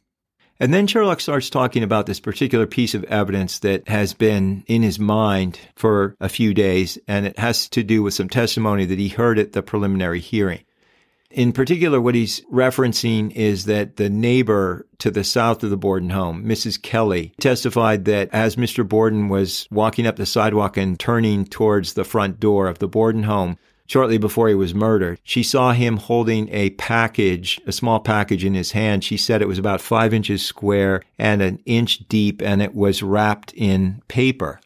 And 0.60 0.72
then 0.72 0.86
Sherlock 0.86 1.20
starts 1.20 1.50
talking 1.50 1.82
about 1.82 2.06
this 2.06 2.20
particular 2.20 2.68
piece 2.68 2.94
of 2.94 3.02
evidence 3.04 3.58
that 3.58 3.88
has 3.88 4.14
been 4.14 4.62
in 4.68 4.84
his 4.84 5.00
mind 5.00 5.58
for 5.74 6.14
a 6.20 6.28
few 6.28 6.54
days, 6.54 6.96
and 7.08 7.26
it 7.26 7.36
has 7.36 7.68
to 7.70 7.82
do 7.82 8.04
with 8.04 8.14
some 8.14 8.28
testimony 8.28 8.84
that 8.84 9.00
he 9.00 9.08
heard 9.08 9.40
at 9.40 9.52
the 9.52 9.62
preliminary 9.62 10.20
hearing. 10.20 10.62
In 11.32 11.50
particular, 11.50 12.00
what 12.00 12.14
he's 12.14 12.42
referencing 12.42 13.32
is 13.32 13.64
that 13.64 13.96
the 13.96 14.08
neighbor 14.08 14.86
to 14.98 15.10
the 15.10 15.24
south 15.24 15.64
of 15.64 15.70
the 15.70 15.76
Borden 15.76 16.10
home, 16.10 16.44
Mrs. 16.44 16.80
Kelly, 16.80 17.34
testified 17.40 18.04
that 18.04 18.28
as 18.32 18.54
Mr. 18.54 18.88
Borden 18.88 19.28
was 19.28 19.66
walking 19.72 20.06
up 20.06 20.14
the 20.14 20.26
sidewalk 20.26 20.76
and 20.76 21.00
turning 21.00 21.44
towards 21.44 21.94
the 21.94 22.04
front 22.04 22.38
door 22.38 22.68
of 22.68 22.78
the 22.78 22.86
Borden 22.86 23.24
home, 23.24 23.58
shortly 23.86 24.18
before 24.18 24.48
he 24.48 24.54
was 24.54 24.74
murdered. 24.74 25.20
She 25.22 25.42
saw 25.42 25.72
him 25.72 25.96
holding 25.98 26.48
a 26.50 26.70
package, 26.70 27.60
a 27.66 27.72
small 27.72 28.00
package 28.00 28.44
in 28.44 28.54
his 28.54 28.72
hand. 28.72 29.04
She 29.04 29.16
said 29.16 29.42
it 29.42 29.48
was 29.48 29.58
about 29.58 29.80
five 29.80 30.14
inches 30.14 30.44
square 30.44 31.02
and 31.18 31.42
an 31.42 31.60
inch 31.66 32.08
deep, 32.08 32.40
and 32.42 32.62
it 32.62 32.74
was 32.74 33.02
wrapped 33.02 33.52
in 33.54 34.02
paper. 34.08 34.60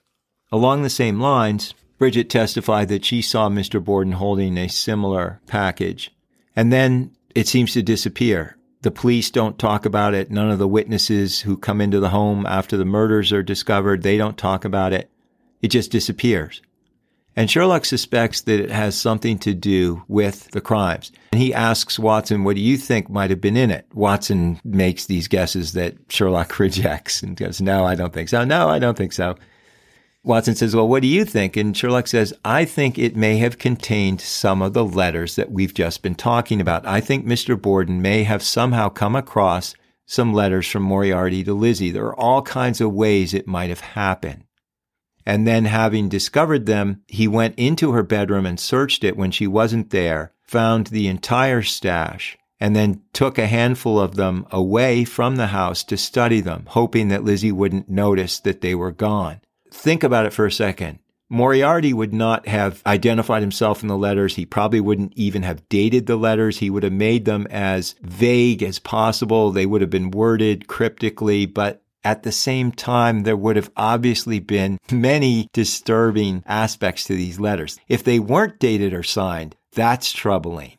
Along 0.50 0.82
the 0.82 0.90
same 0.90 1.20
lines, 1.20 1.74
Bridget 1.98 2.30
testified 2.30 2.88
that 2.88 3.04
she 3.04 3.20
saw 3.20 3.48
Mr. 3.48 3.82
Borden 3.82 4.12
holding 4.12 4.56
a 4.56 4.68
similar 4.68 5.40
package. 5.46 6.12
And 6.54 6.72
then 6.72 7.10
it 7.34 7.48
seems 7.48 7.72
to 7.72 7.82
disappear. 7.82 8.56
The 8.82 8.90
police 8.92 9.30
don't 9.30 9.58
talk 9.58 9.84
about 9.84 10.14
it. 10.14 10.30
None 10.30 10.50
of 10.50 10.60
the 10.60 10.68
witnesses 10.68 11.40
who 11.40 11.56
come 11.56 11.80
into 11.80 11.98
the 11.98 12.10
home 12.10 12.46
after 12.46 12.76
the 12.76 12.84
murders 12.84 13.32
are 13.32 13.42
discovered, 13.42 14.02
they 14.02 14.16
don't 14.16 14.38
talk 14.38 14.64
about 14.64 14.92
it. 14.92 15.10
It 15.60 15.68
just 15.68 15.90
disappears. 15.90 16.62
And 17.38 17.48
Sherlock 17.48 17.84
suspects 17.84 18.40
that 18.40 18.58
it 18.58 18.68
has 18.68 18.98
something 18.98 19.38
to 19.38 19.54
do 19.54 20.02
with 20.08 20.50
the 20.50 20.60
crimes. 20.60 21.12
And 21.30 21.40
he 21.40 21.54
asks 21.54 21.96
Watson, 21.96 22.42
what 22.42 22.56
do 22.56 22.60
you 22.60 22.76
think 22.76 23.08
might 23.08 23.30
have 23.30 23.40
been 23.40 23.56
in 23.56 23.70
it? 23.70 23.86
Watson 23.94 24.60
makes 24.64 25.06
these 25.06 25.28
guesses 25.28 25.72
that 25.74 25.94
Sherlock 26.08 26.58
rejects 26.58 27.22
and 27.22 27.36
goes, 27.36 27.60
no, 27.60 27.84
I 27.84 27.94
don't 27.94 28.12
think 28.12 28.28
so. 28.28 28.44
No, 28.44 28.68
I 28.68 28.80
don't 28.80 28.98
think 28.98 29.12
so. 29.12 29.36
Watson 30.24 30.56
says, 30.56 30.74
well, 30.74 30.88
what 30.88 31.00
do 31.00 31.06
you 31.06 31.24
think? 31.24 31.56
And 31.56 31.76
Sherlock 31.76 32.08
says, 32.08 32.34
I 32.44 32.64
think 32.64 32.98
it 32.98 33.14
may 33.14 33.36
have 33.36 33.58
contained 33.58 34.20
some 34.20 34.60
of 34.60 34.72
the 34.72 34.84
letters 34.84 35.36
that 35.36 35.52
we've 35.52 35.74
just 35.74 36.02
been 36.02 36.16
talking 36.16 36.60
about. 36.60 36.88
I 36.88 37.00
think 37.00 37.24
Mr. 37.24 37.56
Borden 37.56 38.02
may 38.02 38.24
have 38.24 38.42
somehow 38.42 38.88
come 38.88 39.14
across 39.14 39.76
some 40.06 40.34
letters 40.34 40.66
from 40.66 40.82
Moriarty 40.82 41.44
to 41.44 41.54
Lizzie. 41.54 41.92
There 41.92 42.06
are 42.06 42.18
all 42.18 42.42
kinds 42.42 42.80
of 42.80 42.92
ways 42.92 43.32
it 43.32 43.46
might 43.46 43.68
have 43.68 43.78
happened. 43.78 44.42
And 45.28 45.46
then 45.46 45.66
having 45.66 46.08
discovered 46.08 46.64
them, 46.64 47.02
he 47.06 47.28
went 47.28 47.58
into 47.58 47.92
her 47.92 48.02
bedroom 48.02 48.46
and 48.46 48.58
searched 48.58 49.04
it 49.04 49.14
when 49.14 49.30
she 49.30 49.46
wasn't 49.46 49.90
there, 49.90 50.32
found 50.42 50.86
the 50.86 51.06
entire 51.06 51.60
stash, 51.60 52.38
and 52.58 52.74
then 52.74 53.02
took 53.12 53.36
a 53.36 53.46
handful 53.46 54.00
of 54.00 54.14
them 54.16 54.46
away 54.50 55.04
from 55.04 55.36
the 55.36 55.48
house 55.48 55.84
to 55.84 55.98
study 55.98 56.40
them, 56.40 56.64
hoping 56.68 57.08
that 57.08 57.24
Lizzie 57.24 57.52
wouldn't 57.52 57.90
notice 57.90 58.40
that 58.40 58.62
they 58.62 58.74
were 58.74 58.90
gone. 58.90 59.42
Think 59.70 60.02
about 60.02 60.24
it 60.24 60.32
for 60.32 60.46
a 60.46 60.50
second. 60.50 60.98
Moriarty 61.28 61.92
would 61.92 62.14
not 62.14 62.48
have 62.48 62.82
identified 62.86 63.42
himself 63.42 63.82
in 63.82 63.88
the 63.88 63.98
letters. 63.98 64.36
He 64.36 64.46
probably 64.46 64.80
wouldn't 64.80 65.12
even 65.14 65.42
have 65.42 65.68
dated 65.68 66.06
the 66.06 66.16
letters. 66.16 66.56
He 66.56 66.70
would 66.70 66.84
have 66.84 66.92
made 66.94 67.26
them 67.26 67.46
as 67.50 67.96
vague 68.00 68.62
as 68.62 68.78
possible. 68.78 69.50
They 69.50 69.66
would 69.66 69.82
have 69.82 69.90
been 69.90 70.10
worded 70.10 70.68
cryptically, 70.68 71.44
but 71.44 71.82
at 72.04 72.22
the 72.22 72.32
same 72.32 72.72
time, 72.72 73.22
there 73.22 73.36
would 73.36 73.56
have 73.56 73.70
obviously 73.76 74.40
been 74.40 74.78
many 74.90 75.48
disturbing 75.52 76.42
aspects 76.46 77.04
to 77.04 77.14
these 77.14 77.40
letters. 77.40 77.78
If 77.88 78.04
they 78.04 78.18
weren't 78.18 78.58
dated 78.58 78.92
or 78.94 79.02
signed, 79.02 79.56
that's 79.72 80.12
troubling. 80.12 80.72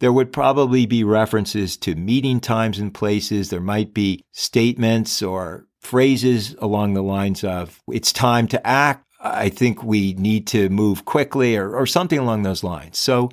There 0.00 0.12
would 0.12 0.32
probably 0.32 0.86
be 0.86 1.04
references 1.04 1.76
to 1.78 1.94
meeting 1.94 2.40
times 2.40 2.78
and 2.78 2.92
places. 2.92 3.48
There 3.48 3.60
might 3.60 3.94
be 3.94 4.24
statements 4.32 5.22
or 5.22 5.66
phrases 5.80 6.54
along 6.58 6.94
the 6.94 7.02
lines 7.02 7.44
of, 7.44 7.80
it's 7.88 8.12
time 8.12 8.48
to 8.48 8.66
act. 8.66 9.06
I 9.20 9.48
think 9.48 9.82
we 9.82 10.12
need 10.14 10.46
to 10.48 10.68
move 10.68 11.04
quickly 11.04 11.56
or, 11.56 11.74
or 11.74 11.86
something 11.86 12.18
along 12.18 12.42
those 12.42 12.62
lines. 12.62 12.98
So 12.98 13.30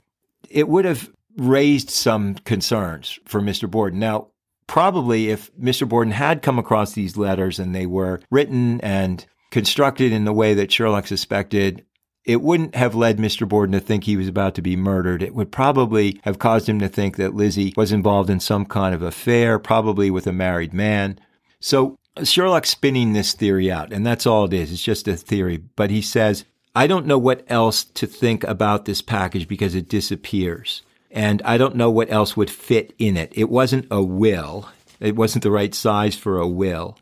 it 0.49 0.69
would 0.69 0.85
have 0.85 1.09
raised 1.37 1.89
some 1.89 2.35
concerns 2.35 3.19
for 3.25 3.41
Mr. 3.41 3.69
Borden. 3.69 3.99
Now, 3.99 4.27
probably 4.71 5.29
if 5.29 5.53
Mr. 5.57 5.85
Borden 5.85 6.13
had 6.13 6.41
come 6.41 6.57
across 6.57 6.93
these 6.93 7.17
letters 7.17 7.59
and 7.59 7.75
they 7.75 7.85
were 7.85 8.21
written 8.31 8.79
and 8.79 9.25
constructed 9.51 10.13
in 10.13 10.23
the 10.23 10.31
way 10.31 10.53
that 10.53 10.71
Sherlock 10.71 11.07
suspected, 11.07 11.85
it 12.23 12.41
wouldn't 12.41 12.73
have 12.75 12.95
led 12.95 13.17
Mr. 13.17 13.45
Borden 13.45 13.73
to 13.73 13.81
think 13.81 14.05
he 14.05 14.15
was 14.15 14.29
about 14.29 14.55
to 14.55 14.61
be 14.61 14.77
murdered. 14.77 15.21
It 15.21 15.35
would 15.35 15.51
probably 15.51 16.21
have 16.23 16.39
caused 16.39 16.69
him 16.69 16.79
to 16.79 16.87
think 16.87 17.17
that 17.17 17.35
Lizzie 17.35 17.73
was 17.75 17.91
involved 17.91 18.29
in 18.29 18.39
some 18.39 18.65
kind 18.65 18.95
of 18.95 19.01
affair, 19.01 19.59
probably 19.59 20.09
with 20.09 20.25
a 20.25 20.31
married 20.31 20.73
man. 20.73 21.19
So 21.59 21.97
Sherlock's 22.23 22.69
spinning 22.69 23.11
this 23.11 23.33
theory 23.33 23.69
out, 23.69 23.91
and 23.91 24.07
that's 24.07 24.25
all 24.25 24.45
it 24.45 24.53
is. 24.53 24.71
It's 24.71 24.81
just 24.81 25.05
a 25.05 25.17
theory. 25.17 25.57
But 25.57 25.89
he 25.89 26.01
says, 26.01 26.45
I 26.73 26.87
don't 26.87 27.07
know 27.07 27.17
what 27.17 27.43
else 27.49 27.83
to 27.83 28.07
think 28.07 28.45
about 28.45 28.85
this 28.85 29.01
package 29.01 29.49
because 29.49 29.75
it 29.75 29.89
disappears 29.89 30.81
and 31.11 31.41
I 31.43 31.57
don't 31.57 31.75
know 31.75 31.91
what 31.91 32.11
else 32.11 32.35
would 32.37 32.49
fit 32.49 32.93
in 32.97 33.17
it. 33.17 33.31
It 33.35 33.49
wasn't 33.49 33.87
a 33.91 34.01
will. 34.01 34.69
It 34.99 35.15
wasn't 35.15 35.43
the 35.43 35.51
right 35.51 35.73
size 35.73 36.15
for 36.15 36.39
a 36.39 36.47
will. 36.47 36.97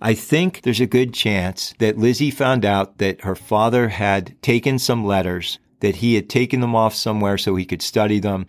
I 0.00 0.14
think 0.14 0.62
there's 0.62 0.80
a 0.80 0.86
good 0.86 1.14
chance 1.14 1.74
that 1.78 1.98
Lizzie 1.98 2.30
found 2.30 2.64
out 2.64 2.98
that 2.98 3.22
her 3.22 3.34
father 3.34 3.88
had 3.88 4.40
taken 4.42 4.78
some 4.78 5.06
letters, 5.06 5.58
that 5.80 5.96
he 5.96 6.14
had 6.14 6.28
taken 6.28 6.60
them 6.60 6.76
off 6.76 6.94
somewhere 6.94 7.38
so 7.38 7.56
he 7.56 7.64
could 7.64 7.80
study 7.80 8.18
them, 8.18 8.46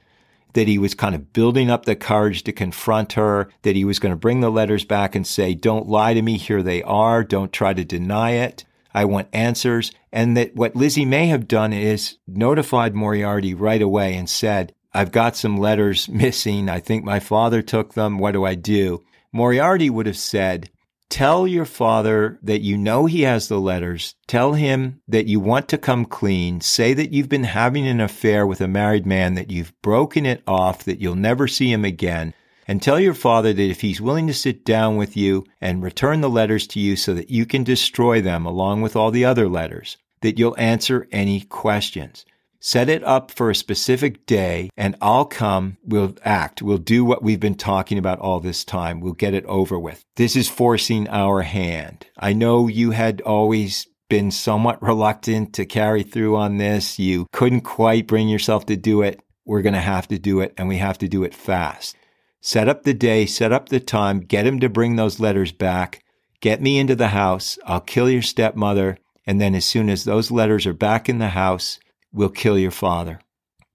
that 0.54 0.68
he 0.68 0.78
was 0.78 0.94
kind 0.94 1.16
of 1.16 1.32
building 1.32 1.70
up 1.70 1.86
the 1.86 1.96
courage 1.96 2.44
to 2.44 2.52
confront 2.52 3.14
her, 3.14 3.50
that 3.62 3.76
he 3.76 3.86
was 3.86 4.00
going 4.00 4.12
to 4.12 4.18
bring 4.18 4.42
the 4.42 4.50
letters 4.50 4.84
back 4.84 5.16
and 5.16 5.26
say, 5.26 5.54
don't 5.54 5.88
lie 5.88 6.14
to 6.14 6.22
me. 6.22 6.38
Here 6.38 6.64
they 6.64 6.84
are. 6.84 7.24
Don't 7.24 7.54
try 7.54 7.74
to 7.74 7.86
deny 7.86 8.32
it. 8.32 8.66
I 8.94 9.06
want 9.06 9.30
answers. 9.32 9.92
And 10.12 10.36
that 10.36 10.56
what 10.56 10.76
Lizzie 10.76 11.06
may 11.06 11.28
have 11.28 11.48
done 11.48 11.72
is 11.72 12.18
notified 12.28 12.96
Moriarty 12.96 13.54
right 13.54 13.82
away 13.82 14.16
and 14.16 14.30
said, 14.30 14.74
I've 14.98 15.12
got 15.12 15.36
some 15.36 15.58
letters 15.58 16.10
missing. 16.10 16.70
I 16.70 16.80
think 16.80 17.04
my 17.04 17.20
father 17.20 17.62
took 17.62 17.94
them. 17.94 18.18
What 18.18 18.32
do 18.32 18.46
I 18.46 18.56
do? 18.56 19.04
Moriarty 19.32 19.92
would 19.92 20.08
have 20.08 20.18
said, 20.18 20.72
Tell 21.08 21.48
your 21.48 21.66
father 21.66 22.40
that 22.42 22.62
you 22.62 22.80
know 22.80 23.06
he 23.06 23.22
has 23.22 23.48
the 23.48 23.60
letters. 23.60 24.16
Tell 24.26 24.54
him 24.54 25.00
that 25.08 25.28
you 25.28 25.40
want 25.40 25.70
to 25.70 25.78
come 25.78 26.04
clean. 26.04 26.62
Say 26.62 26.96
that 26.96 27.14
you've 27.14 27.30
been 27.30 27.44
having 27.44 27.88
an 27.88 28.02
affair 28.02 28.48
with 28.48 28.60
a 28.60 28.68
married 28.68 29.06
man, 29.06 29.36
that 29.36 29.52
you've 29.52 29.72
broken 29.84 30.26
it 30.26 30.42
off, 30.48 30.84
that 30.86 31.00
you'll 31.00 31.16
never 31.16 31.48
see 31.48 31.72
him 31.72 31.86
again. 31.86 32.34
And 32.68 32.82
tell 32.82 33.00
your 33.00 33.14
father 33.14 33.54
that 33.54 33.70
if 33.70 33.82
he's 33.82 34.02
willing 34.02 34.26
to 34.26 34.34
sit 34.34 34.66
down 34.66 34.98
with 34.98 35.16
you 35.16 35.46
and 35.62 35.84
return 35.84 36.22
the 36.22 36.30
letters 36.30 36.66
to 36.70 36.80
you 36.80 36.96
so 36.96 37.14
that 37.14 37.30
you 37.30 37.46
can 37.46 37.64
destroy 37.64 38.20
them 38.20 38.48
along 38.48 38.82
with 38.82 38.96
all 38.96 39.12
the 39.12 39.26
other 39.26 39.48
letters, 39.48 39.96
that 40.22 40.40
you'll 40.40 40.58
answer 40.58 41.08
any 41.12 41.42
questions. 41.42 42.26
Set 42.60 42.90
it 42.90 43.04
up 43.04 43.32
for 43.32 43.50
a 43.50 43.56
specific 43.56 44.26
day 44.26 44.70
and 44.76 44.96
I'll 45.02 45.26
come. 45.26 45.78
We'll 45.84 46.16
act. 46.24 46.62
We'll 46.62 46.80
do 46.80 47.06
what 47.06 47.22
we've 47.22 47.40
been 47.40 47.56
talking 47.56 47.98
about 47.98 48.20
all 48.20 48.40
this 48.40 48.66
time. 48.66 49.00
We'll 49.00 49.14
get 49.14 49.34
it 49.34 49.46
over 49.46 49.80
with. 49.80 50.04
This 50.16 50.36
is 50.36 50.50
forcing 50.50 51.08
our 51.10 51.44
hand. 51.44 52.08
I 52.18 52.34
know 52.34 52.68
you 52.68 52.92
had 52.92 53.22
always 53.22 53.88
been 54.10 54.32
somewhat 54.32 54.82
reluctant 54.82 55.54
to 55.54 55.66
carry 55.66 56.04
through 56.04 56.36
on 56.36 56.58
this. 56.58 56.98
You 56.98 57.28
couldn't 57.32 57.62
quite 57.62 58.08
bring 58.08 58.28
yourself 58.28 58.66
to 58.68 58.76
do 58.76 59.02
it. 59.02 59.22
We're 59.46 59.62
going 59.62 59.74
to 59.74 59.80
have 59.80 60.08
to 60.10 60.20
do 60.20 60.42
it 60.42 60.54
and 60.58 60.68
we 60.68 60.78
have 60.78 60.98
to 61.00 61.08
do 61.08 61.24
it 61.24 61.36
fast. 61.36 61.96
Set 62.42 62.68
up 62.68 62.84
the 62.84 62.94
day, 62.94 63.26
set 63.26 63.52
up 63.52 63.70
the 63.70 63.80
time, 63.80 64.20
get 64.20 64.46
him 64.46 64.60
to 64.60 64.70
bring 64.70 64.96
those 64.96 65.20
letters 65.20 65.52
back. 65.52 66.04
Get 66.40 66.62
me 66.62 66.78
into 66.78 66.96
the 66.96 67.10
house. 67.10 67.58
I'll 67.66 67.82
kill 67.82 68.10
your 68.10 68.22
stepmother 68.22 68.98
And 69.26 69.42
then 69.42 69.56
as 69.56 69.66
soon 69.66 69.90
as 69.90 70.04
those 70.06 70.32
letters 70.32 70.66
are 70.66 70.74
back 70.74 71.10
in 71.10 71.18
the 71.18 71.30
house, 71.30 71.80
we'll 72.12 72.30
kill 72.30 72.58
your 72.58 72.72
father. 72.72 73.20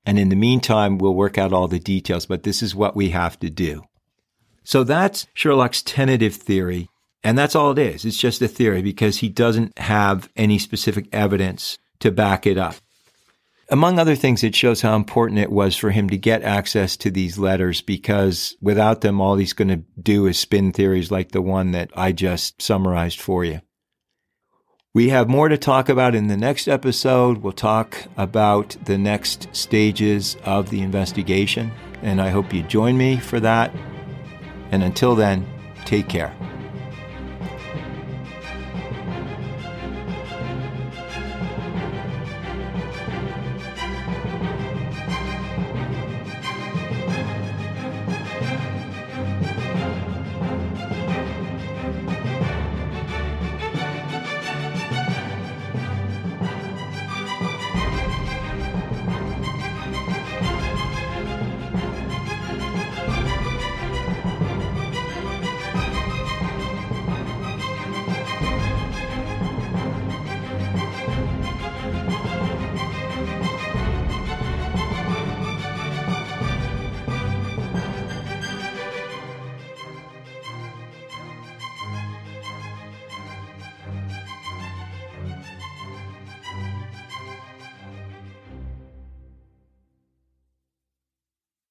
And 0.05 0.18
in 0.18 0.29
the 0.29 0.37
meantime, 0.37 0.99
we'll 0.99 1.14
work 1.14 1.38
out 1.38 1.53
all 1.53 1.68
the 1.68 1.79
details, 1.79 2.27
but 2.27 2.42
this 2.42 2.62
is 2.62 2.75
what 2.75 2.97
we 2.97 3.11
have 3.11 3.38
to 3.40 3.51
do. 3.51 3.85
So 4.64 4.85
that's 4.85 5.27
Sherlock's 5.35 5.83
tentative 5.83 6.35
theory. 6.35 6.88
And 7.25 7.38
that's 7.38 7.55
all 7.55 7.71
it 7.71 7.79
is. 7.79 8.05
It's 8.05 8.16
just 8.16 8.42
a 8.42 8.49
theory 8.49 8.83
because 8.83 9.18
he 9.18 9.29
doesn't 9.29 9.79
have 9.79 10.29
any 10.35 10.59
specific 10.59 11.07
evidence 11.12 11.79
to 12.01 12.11
back 12.11 12.47
it 12.47 12.59
up. 12.59 12.77
Among 13.71 13.99
other 13.99 14.16
things, 14.16 14.42
it 14.42 14.57
shows 14.57 14.83
how 14.83 14.97
important 14.97 15.38
it 15.38 15.51
was 15.51 15.77
for 15.77 15.90
him 15.90 16.11
to 16.11 16.18
get 16.18 16.42
access 16.42 16.97
to 16.99 17.11
these 17.11 17.38
letters 17.38 17.81
because 17.81 18.57
without 18.61 19.01
them, 19.01 19.21
all 19.21 19.37
he's 19.37 19.53
going 19.53 19.68
to 19.68 19.85
do 20.01 20.27
is 20.27 20.38
spin 20.38 20.73
theories 20.73 21.11
like 21.11 21.31
the 21.31 21.40
one 21.40 21.71
that 21.71 21.90
I 21.95 22.12
just 22.12 22.61
summarized 22.61 23.21
for 23.21 23.45
you. 23.45 23.61
We 24.94 25.09
have 25.09 25.26
more 25.26 25.48
to 25.48 25.57
talk 25.57 25.88
about 25.88 26.14
in 26.14 26.26
the 26.26 26.37
next 26.37 26.68
episode. 26.68 27.38
We'll 27.38 27.55
talk 27.55 27.96
about 28.18 28.76
the 28.85 28.98
next 28.98 29.48
stages 29.57 30.37
of 30.44 30.68
the 30.68 30.83
investigation, 30.83 31.72
and 32.02 32.20
I 32.20 32.28
hope 32.28 32.52
you 32.52 32.62
join 32.62 32.98
me 32.98 33.16
for 33.16 33.40
that. 33.40 33.74
And 34.70 34.83
until 34.83 35.14
then, 35.14 35.46
take 35.87 36.11
care. 36.11 36.37